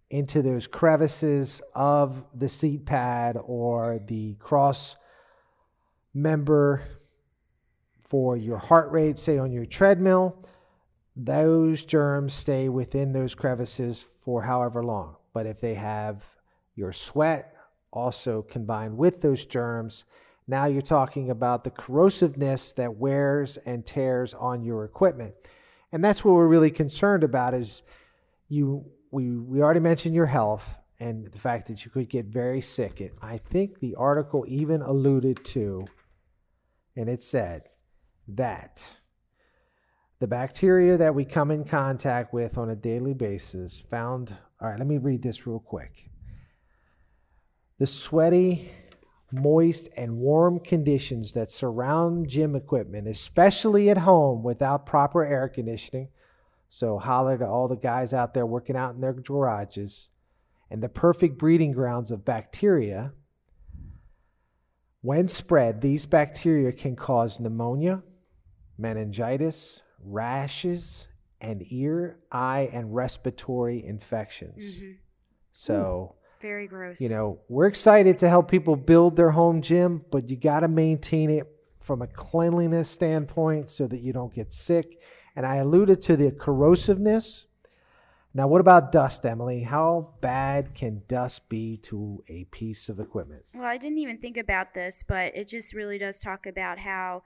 [0.08, 4.94] into those crevices of the seat pad or the cross
[6.14, 6.82] member
[8.04, 10.36] for your heart rate, say on your treadmill,
[11.14, 15.16] those germs stay within those crevices for however long.
[15.32, 16.24] But if they have
[16.74, 17.54] your sweat
[17.92, 20.04] also combined with those germs,
[20.46, 25.34] now you're talking about the corrosiveness that wears and tears on your equipment.
[25.92, 27.82] And that's what we're really concerned about is
[28.48, 32.60] you we we already mentioned your health and the fact that you could get very
[32.60, 33.12] sick.
[33.22, 35.86] I think the article even alluded to
[36.96, 37.68] and it said
[38.28, 38.96] that
[40.18, 44.78] the bacteria that we come in contact with on a daily basis found all right
[44.78, 46.10] let me read this real quick.
[47.78, 48.70] The sweaty
[49.32, 56.08] moist and warm conditions that surround gym equipment especially at home without proper air conditioning
[56.68, 60.08] so holler to all the guys out there working out in their garages
[60.68, 63.12] and the perfect breeding grounds of bacteria
[65.02, 68.02] when spread, these bacteria can cause pneumonia,
[68.76, 71.08] meningitis, rashes,
[71.40, 74.64] and ear, eye, and respiratory infections.
[74.64, 74.90] Mm-hmm.
[75.52, 77.00] So, Very gross.
[77.00, 80.68] you know, we're excited to help people build their home gym, but you got to
[80.68, 81.46] maintain it
[81.80, 85.00] from a cleanliness standpoint so that you don't get sick.
[85.34, 87.44] And I alluded to the corrosiveness.
[88.32, 89.62] Now, what about dust, Emily?
[89.62, 93.42] How bad can dust be to a piece of equipment?
[93.54, 97.22] Well, I didn't even think about this, but it just really does talk about how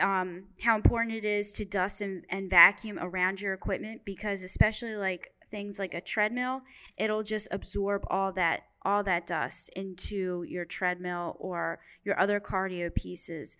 [0.00, 4.94] um, how important it is to dust and, and vacuum around your equipment because especially
[4.94, 6.62] like things like a treadmill,
[6.96, 12.92] it'll just absorb all that all that dust into your treadmill or your other cardio
[12.92, 13.56] pieces,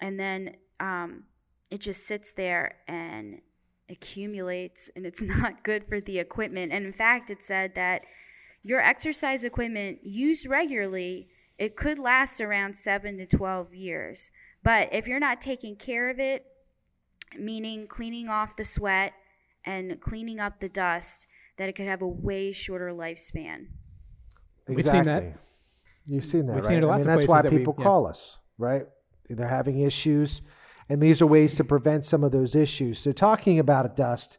[0.00, 1.24] and then um,
[1.70, 3.40] it just sits there and
[3.88, 6.72] accumulates, and it's not good for the equipment.
[6.72, 8.02] And in fact, it said that
[8.62, 11.28] your exercise equipment used regularly,
[11.58, 14.30] it could last around seven to 12 years.
[14.62, 16.46] But if you're not taking care of it,
[17.38, 19.12] meaning cleaning off the sweat
[19.64, 21.26] and cleaning up the dust,
[21.58, 23.66] that it could have a way shorter lifespan.
[24.66, 25.34] We've seen that.
[26.06, 26.68] You've seen that, We've right?
[26.68, 27.84] seen it at I lots mean, of that's why places that we- people yeah.
[27.84, 28.86] call us, right?
[29.28, 30.42] They're having issues,
[30.88, 32.98] and these are ways to prevent some of those issues.
[32.98, 34.38] So, talking about dust,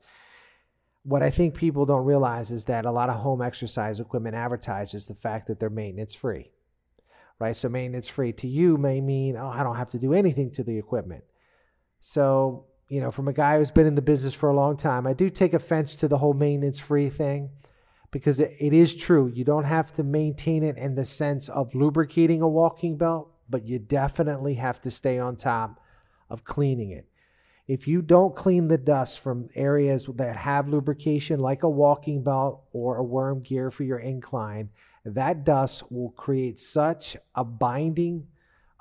[1.04, 5.06] what I think people don't realize is that a lot of home exercise equipment advertises
[5.06, 6.52] the fact that they're maintenance free,
[7.39, 7.56] right?
[7.56, 10.64] So, maintenance free to you may mean, oh, I don't have to do anything to
[10.64, 11.24] the equipment.
[12.02, 15.08] So, you know, from a guy who's been in the business for a long time,
[15.08, 17.50] I do take offense to the whole maintenance free thing
[18.12, 19.32] because it, it is true.
[19.34, 23.66] You don't have to maintain it in the sense of lubricating a walking belt, but
[23.66, 25.82] you definitely have to stay on top
[26.30, 27.07] of cleaning it.
[27.67, 32.63] If you don't clean the dust from areas that have lubrication, like a walking belt
[32.73, 34.69] or a worm gear for your incline,
[35.03, 38.28] that dust will create such a binding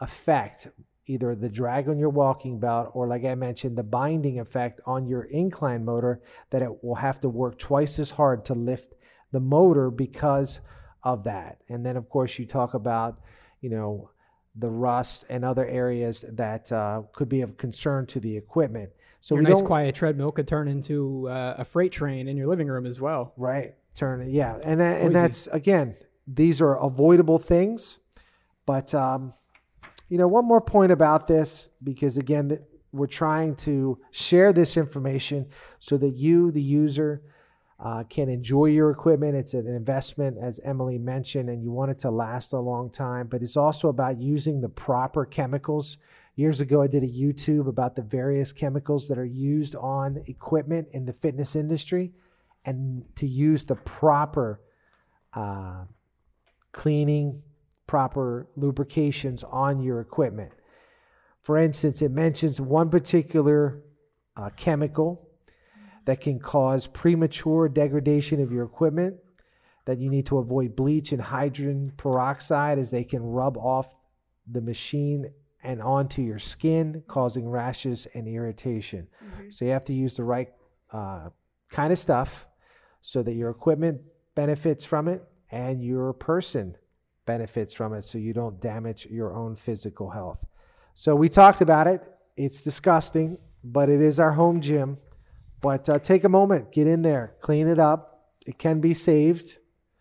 [0.01, 0.69] effect,
[1.07, 5.07] either the drag on your walking belt or, like I mentioned, the binding effect on
[5.07, 6.21] your incline motor,
[6.51, 8.95] that it will have to work twice as hard to lift
[9.33, 10.61] the motor because
[11.03, 11.59] of that.
[11.69, 13.19] And then, of course, you talk about,
[13.61, 14.11] you know,
[14.57, 18.91] the rust and other areas that uh, could be of concern to the equipment.
[19.21, 22.47] So Your we nice quiet treadmill could turn into uh, a freight train in your
[22.47, 23.33] living room as well.
[23.37, 25.97] right turn yeah, and that, and that's again,
[26.27, 27.99] these are avoidable things,
[28.67, 29.33] but um,
[30.09, 32.59] you know, one more point about this because again,
[32.93, 35.47] we're trying to share this information
[35.81, 37.23] so that you, the user,
[37.85, 39.37] uh, can enjoy your equipment.
[39.37, 43.27] It's an investment, as Emily mentioned, and you want it to last a long time.
[43.27, 45.99] But it's also about using the proper chemicals.
[46.35, 50.89] Years ago, I did a YouTube about the various chemicals that are used on equipment
[50.93, 52.13] in the fitness industry
[52.65, 54.63] and to use the proper
[55.35, 55.85] uh,
[56.73, 57.43] cleaning,
[57.87, 60.53] proper lubrications on your equipment.
[61.43, 63.83] For instance, it mentions one particular
[64.39, 65.24] uh, chemical
[66.07, 69.17] that can cause premature degradation of your equipment,
[69.87, 73.95] that you need to avoid bleach and hydrogen peroxide as they can rub off
[74.51, 75.31] the machine
[75.63, 79.09] and onto your skin, causing rashes and irritation.
[79.51, 80.49] So you have to use the right
[80.93, 81.31] uh,
[81.71, 82.47] kind of stuff
[83.01, 84.03] so that your equipment
[84.35, 86.77] benefits from it and your person
[87.27, 90.45] benefits from it so you don't damage your own physical health.
[90.95, 92.07] So we talked about it.
[92.37, 94.99] It's disgusting, but it is our home gym.
[95.65, 98.27] But uh, take a moment, get in there, clean it up.
[98.47, 99.57] It can be saved.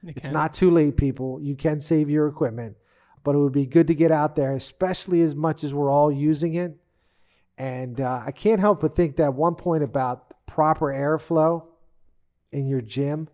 [0.05, 0.33] It's can.
[0.33, 1.39] not too late, people.
[1.41, 2.75] You can save your equipment,
[3.23, 6.11] but it would be good to get out there, especially as much as we're all
[6.11, 6.75] using it.
[7.57, 11.63] And uh, I can't help but think that one point about proper airflow
[12.51, 13.29] in your gym.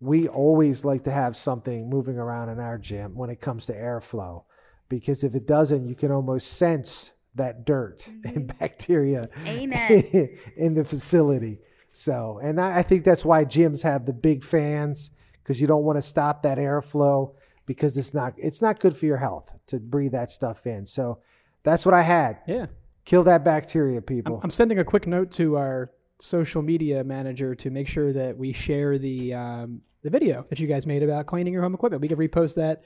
[0.00, 3.74] We always like to have something moving around in our gym when it comes to
[3.74, 4.44] airflow,
[4.90, 10.38] because if it doesn't, you can almost sense that dirt and bacteria Amen.
[10.56, 11.58] in the facility.
[11.92, 15.10] So, and I, I think that's why gyms have the big fans
[15.42, 17.34] because you don't want to stop that airflow
[17.66, 20.86] because it's not it's not good for your health to breathe that stuff in.
[20.86, 21.18] So,
[21.64, 22.38] that's what I had.
[22.46, 22.66] Yeah.
[23.04, 24.40] Kill that bacteria, I'm, people.
[24.42, 28.52] I'm sending a quick note to our social media manager to make sure that we
[28.52, 32.02] share the um, the video that you guys made about cleaning your home equipment.
[32.02, 32.84] We can repost that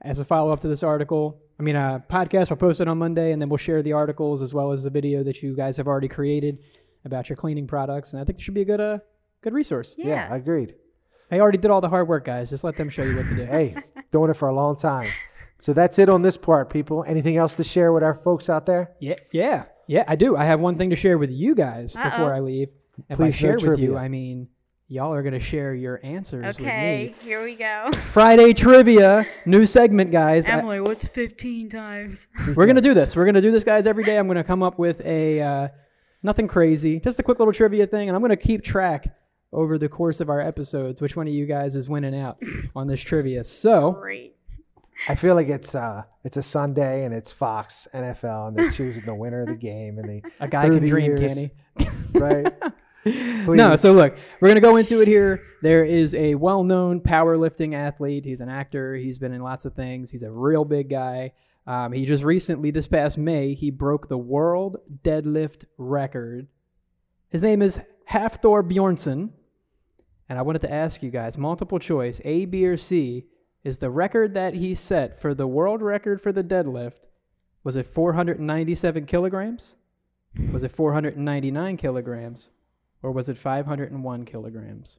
[0.00, 1.40] as a follow up to this article.
[1.62, 2.50] I mean, a podcast.
[2.50, 4.90] We'll post it on Monday, and then we'll share the articles as well as the
[4.90, 6.58] video that you guys have already created
[7.04, 8.12] about your cleaning products.
[8.14, 8.98] And I think it should be a good uh,
[9.42, 9.94] good resource.
[9.96, 10.34] yeah, Yeah.
[10.34, 10.74] agreed.
[11.30, 12.50] I already did all the hard work, guys.
[12.50, 13.44] Just let them show you what to do.
[13.44, 13.76] Hey,
[14.10, 15.08] doing it for a long time.
[15.60, 17.04] So that's it on this part, people.
[17.06, 18.90] Anything else to share with our folks out there?
[18.98, 20.02] Yeah, yeah, yeah.
[20.08, 20.36] I do.
[20.36, 22.10] I have one thing to share with you guys Uh-oh.
[22.10, 22.70] before I leave.
[23.08, 23.96] If Please, I share with you.
[23.96, 24.48] I mean
[24.92, 26.64] y'all are gonna share your answers with me.
[26.66, 27.90] Okay, here we go.
[28.12, 30.46] Friday trivia, new segment, guys.
[30.46, 32.26] I- Emily, what's 15 times?
[32.54, 33.16] we're gonna do this.
[33.16, 34.18] We're gonna do this, guys, every day.
[34.18, 35.68] I'm gonna come up with a uh,
[36.22, 39.16] nothing crazy, just a quick little trivia thing, and I'm gonna keep track
[39.50, 42.38] over the course of our episodes which one of you guys is winning out
[42.76, 43.44] on this trivia.
[43.44, 44.36] So Great.
[45.08, 49.04] I feel like it's uh it's a Sunday and it's Fox NFL and they're choosing
[49.06, 51.50] the winner of the game and they a guy can the dream, years, can he?
[52.18, 52.52] right?
[53.04, 55.42] No, so look, we're gonna go into it here.
[55.62, 58.24] There is a well-known powerlifting athlete.
[58.24, 58.94] He's an actor.
[58.94, 60.10] He's been in lots of things.
[60.10, 61.32] He's a real big guy.
[61.66, 66.48] Um, he just recently, this past May, he broke the world deadlift record.
[67.30, 67.80] His name is
[68.10, 69.30] Hafthor Bjornsson,
[70.28, 73.26] and I wanted to ask you guys, multiple choice, A, B, or C,
[73.64, 77.06] is the record that he set for the world record for the deadlift?
[77.64, 79.76] Was it 497 kilograms?
[80.50, 82.50] Was it 499 kilograms?
[83.02, 84.98] Or was it 501 kilograms?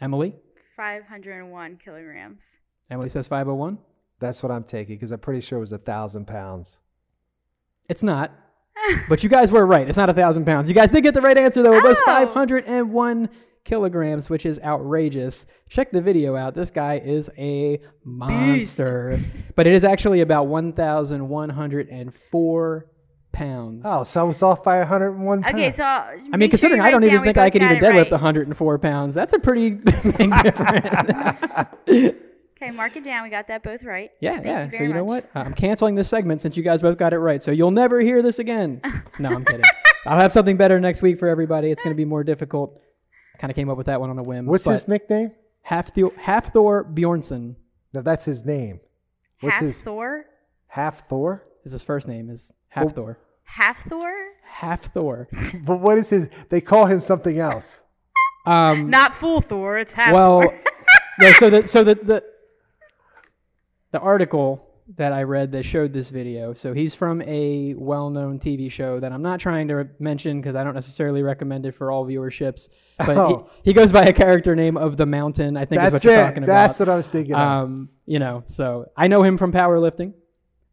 [0.00, 0.36] Emily?
[0.76, 2.42] 501 kilograms.
[2.90, 3.78] Emily says 501.
[4.18, 6.78] That's what I'm taking because I'm pretty sure it was a thousand pounds.
[7.88, 8.30] It's not.
[9.08, 9.88] but you guys were right.
[9.88, 10.68] It's not a thousand pounds.
[10.68, 11.72] You guys did get the right answer though.
[11.74, 12.04] It was Oh.
[12.06, 13.28] 501
[13.64, 15.44] kilograms, which is outrageous.
[15.68, 16.54] Check the video out.
[16.54, 19.18] This guy is a monster.
[19.56, 22.86] but it is actually about 1,104
[23.36, 23.84] pounds.
[23.86, 25.54] Oh, so I was off by 101 pounds.
[25.54, 29.14] Okay, so I mean, considering I don't even think I could even deadlift 104 pounds,
[29.14, 31.68] that's a pretty big difference.
[31.88, 33.22] Okay, mark it down.
[33.22, 34.10] We got that both right.
[34.20, 34.64] Yeah, Thank yeah.
[34.64, 35.28] You so very you know what?
[35.34, 37.42] I'm canceling this segment since you guys both got it right.
[37.42, 38.80] So you'll never hear this again.
[39.18, 39.62] No, I'm kidding.
[40.06, 41.70] I'll have something better next week for everybody.
[41.70, 42.78] It's going to be more difficult.
[43.38, 44.44] Kind of came up with that one on a whim.
[44.46, 45.32] What's his nickname?
[45.62, 47.56] Half Thor Bjornsson
[47.94, 48.80] No, that's his name.
[49.40, 50.24] What's Half his Thor?
[50.68, 51.44] half Thor?
[51.64, 52.30] is his first name.
[52.30, 53.16] Is Hafthor.
[53.46, 54.12] Half Thor?
[54.44, 55.28] Half Thor.
[55.64, 56.28] But what is his?
[56.50, 57.80] They call him something else.
[58.46, 59.78] Um, Not full Thor.
[59.78, 60.60] It's half well, Thor.
[61.20, 62.24] yeah, so the so the, the
[63.92, 64.62] the article
[64.96, 66.54] that I read that showed this video.
[66.54, 70.62] So he's from a well-known TV show that I'm not trying to mention because I
[70.62, 72.68] don't necessarily recommend it for all viewerships.
[72.98, 73.50] But Oh.
[73.64, 75.56] he, he goes by a character name of the Mountain.
[75.56, 76.26] I think is That's what you're it.
[76.26, 76.52] talking about.
[76.68, 77.34] That's what I was thinking.
[77.34, 77.40] of.
[77.40, 80.12] Um, you know, so I know him from powerlifting,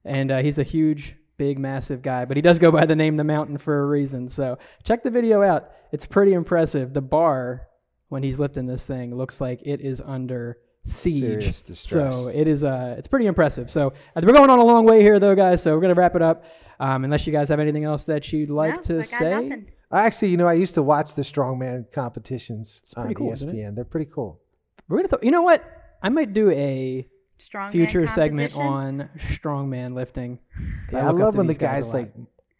[0.06, 2.24] and uh, he's a huge, big, massive guy.
[2.26, 4.30] But he does go by the name the Mountain for a reason.
[4.30, 5.70] So check the video out.
[5.92, 6.94] It's pretty impressive.
[6.94, 7.68] The bar
[8.08, 11.54] when he's lifting this thing looks like it is under siege.
[11.76, 12.64] So it is.
[12.64, 13.70] Uh, it's pretty impressive.
[13.70, 15.62] So uh, we're going on a long way here, though, guys.
[15.62, 16.46] So we're gonna wrap it up.
[16.80, 19.30] Um, unless you guys have anything else that you'd like No, to I say.
[19.34, 19.72] nothing.
[19.92, 23.76] I actually, you know, I used to watch the strongman competitions on pretty cool, ESPN.
[23.76, 24.40] They're pretty cool.
[24.88, 25.10] We're gonna.
[25.10, 25.64] Th- you know what?
[26.02, 27.08] I might do a
[27.44, 29.02] Strongman future segment competition.
[29.02, 30.40] on strongman lifting.
[30.92, 32.14] Yeah, I, look up love when the guys guys, like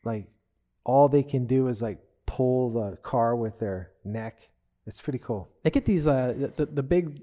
[0.04, 0.28] like
[0.84, 4.50] all they can do is like pull the car with their neck.
[4.88, 5.50] It's pretty cool.
[5.62, 7.22] They get these uh the the, the big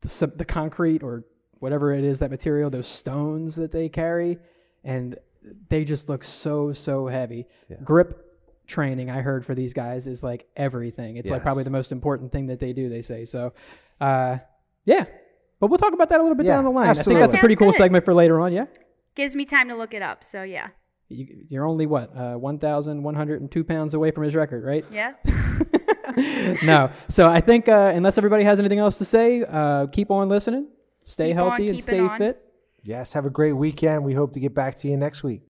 [0.00, 1.24] the, the concrete or
[1.60, 4.38] whatever it is that material those stones that they carry
[4.84, 5.16] and
[5.68, 7.46] they just look so so heavy.
[7.68, 7.76] Yeah.
[7.84, 8.22] Grip
[8.66, 11.18] training I heard for these guys is like everything.
[11.18, 13.24] It's like probably the most important thing that they do they say.
[13.24, 13.52] So
[14.00, 14.38] uh
[14.84, 15.04] yeah.
[15.60, 16.88] But we'll talk about that a little bit Yeah, down the line.
[16.90, 17.78] I think that's a pretty Sounds cool good.
[17.78, 18.66] segment for later on, yeah?
[19.14, 20.22] Gives me time to look it up.
[20.22, 20.68] So yeah.
[21.08, 22.10] You, you're only what?
[22.16, 24.84] Uh 1102 pounds away from his record, right?
[24.90, 25.12] Yeah.
[26.62, 26.90] no.
[27.08, 30.68] So I think uh, unless everybody has anything else to say, uh, keep on listening,
[31.02, 32.18] stay Keep on healthy and keeping stay on.
[32.18, 32.42] fit.
[32.82, 34.04] Yes, have a great weekend.
[34.04, 35.42] We hope to get back to you next week.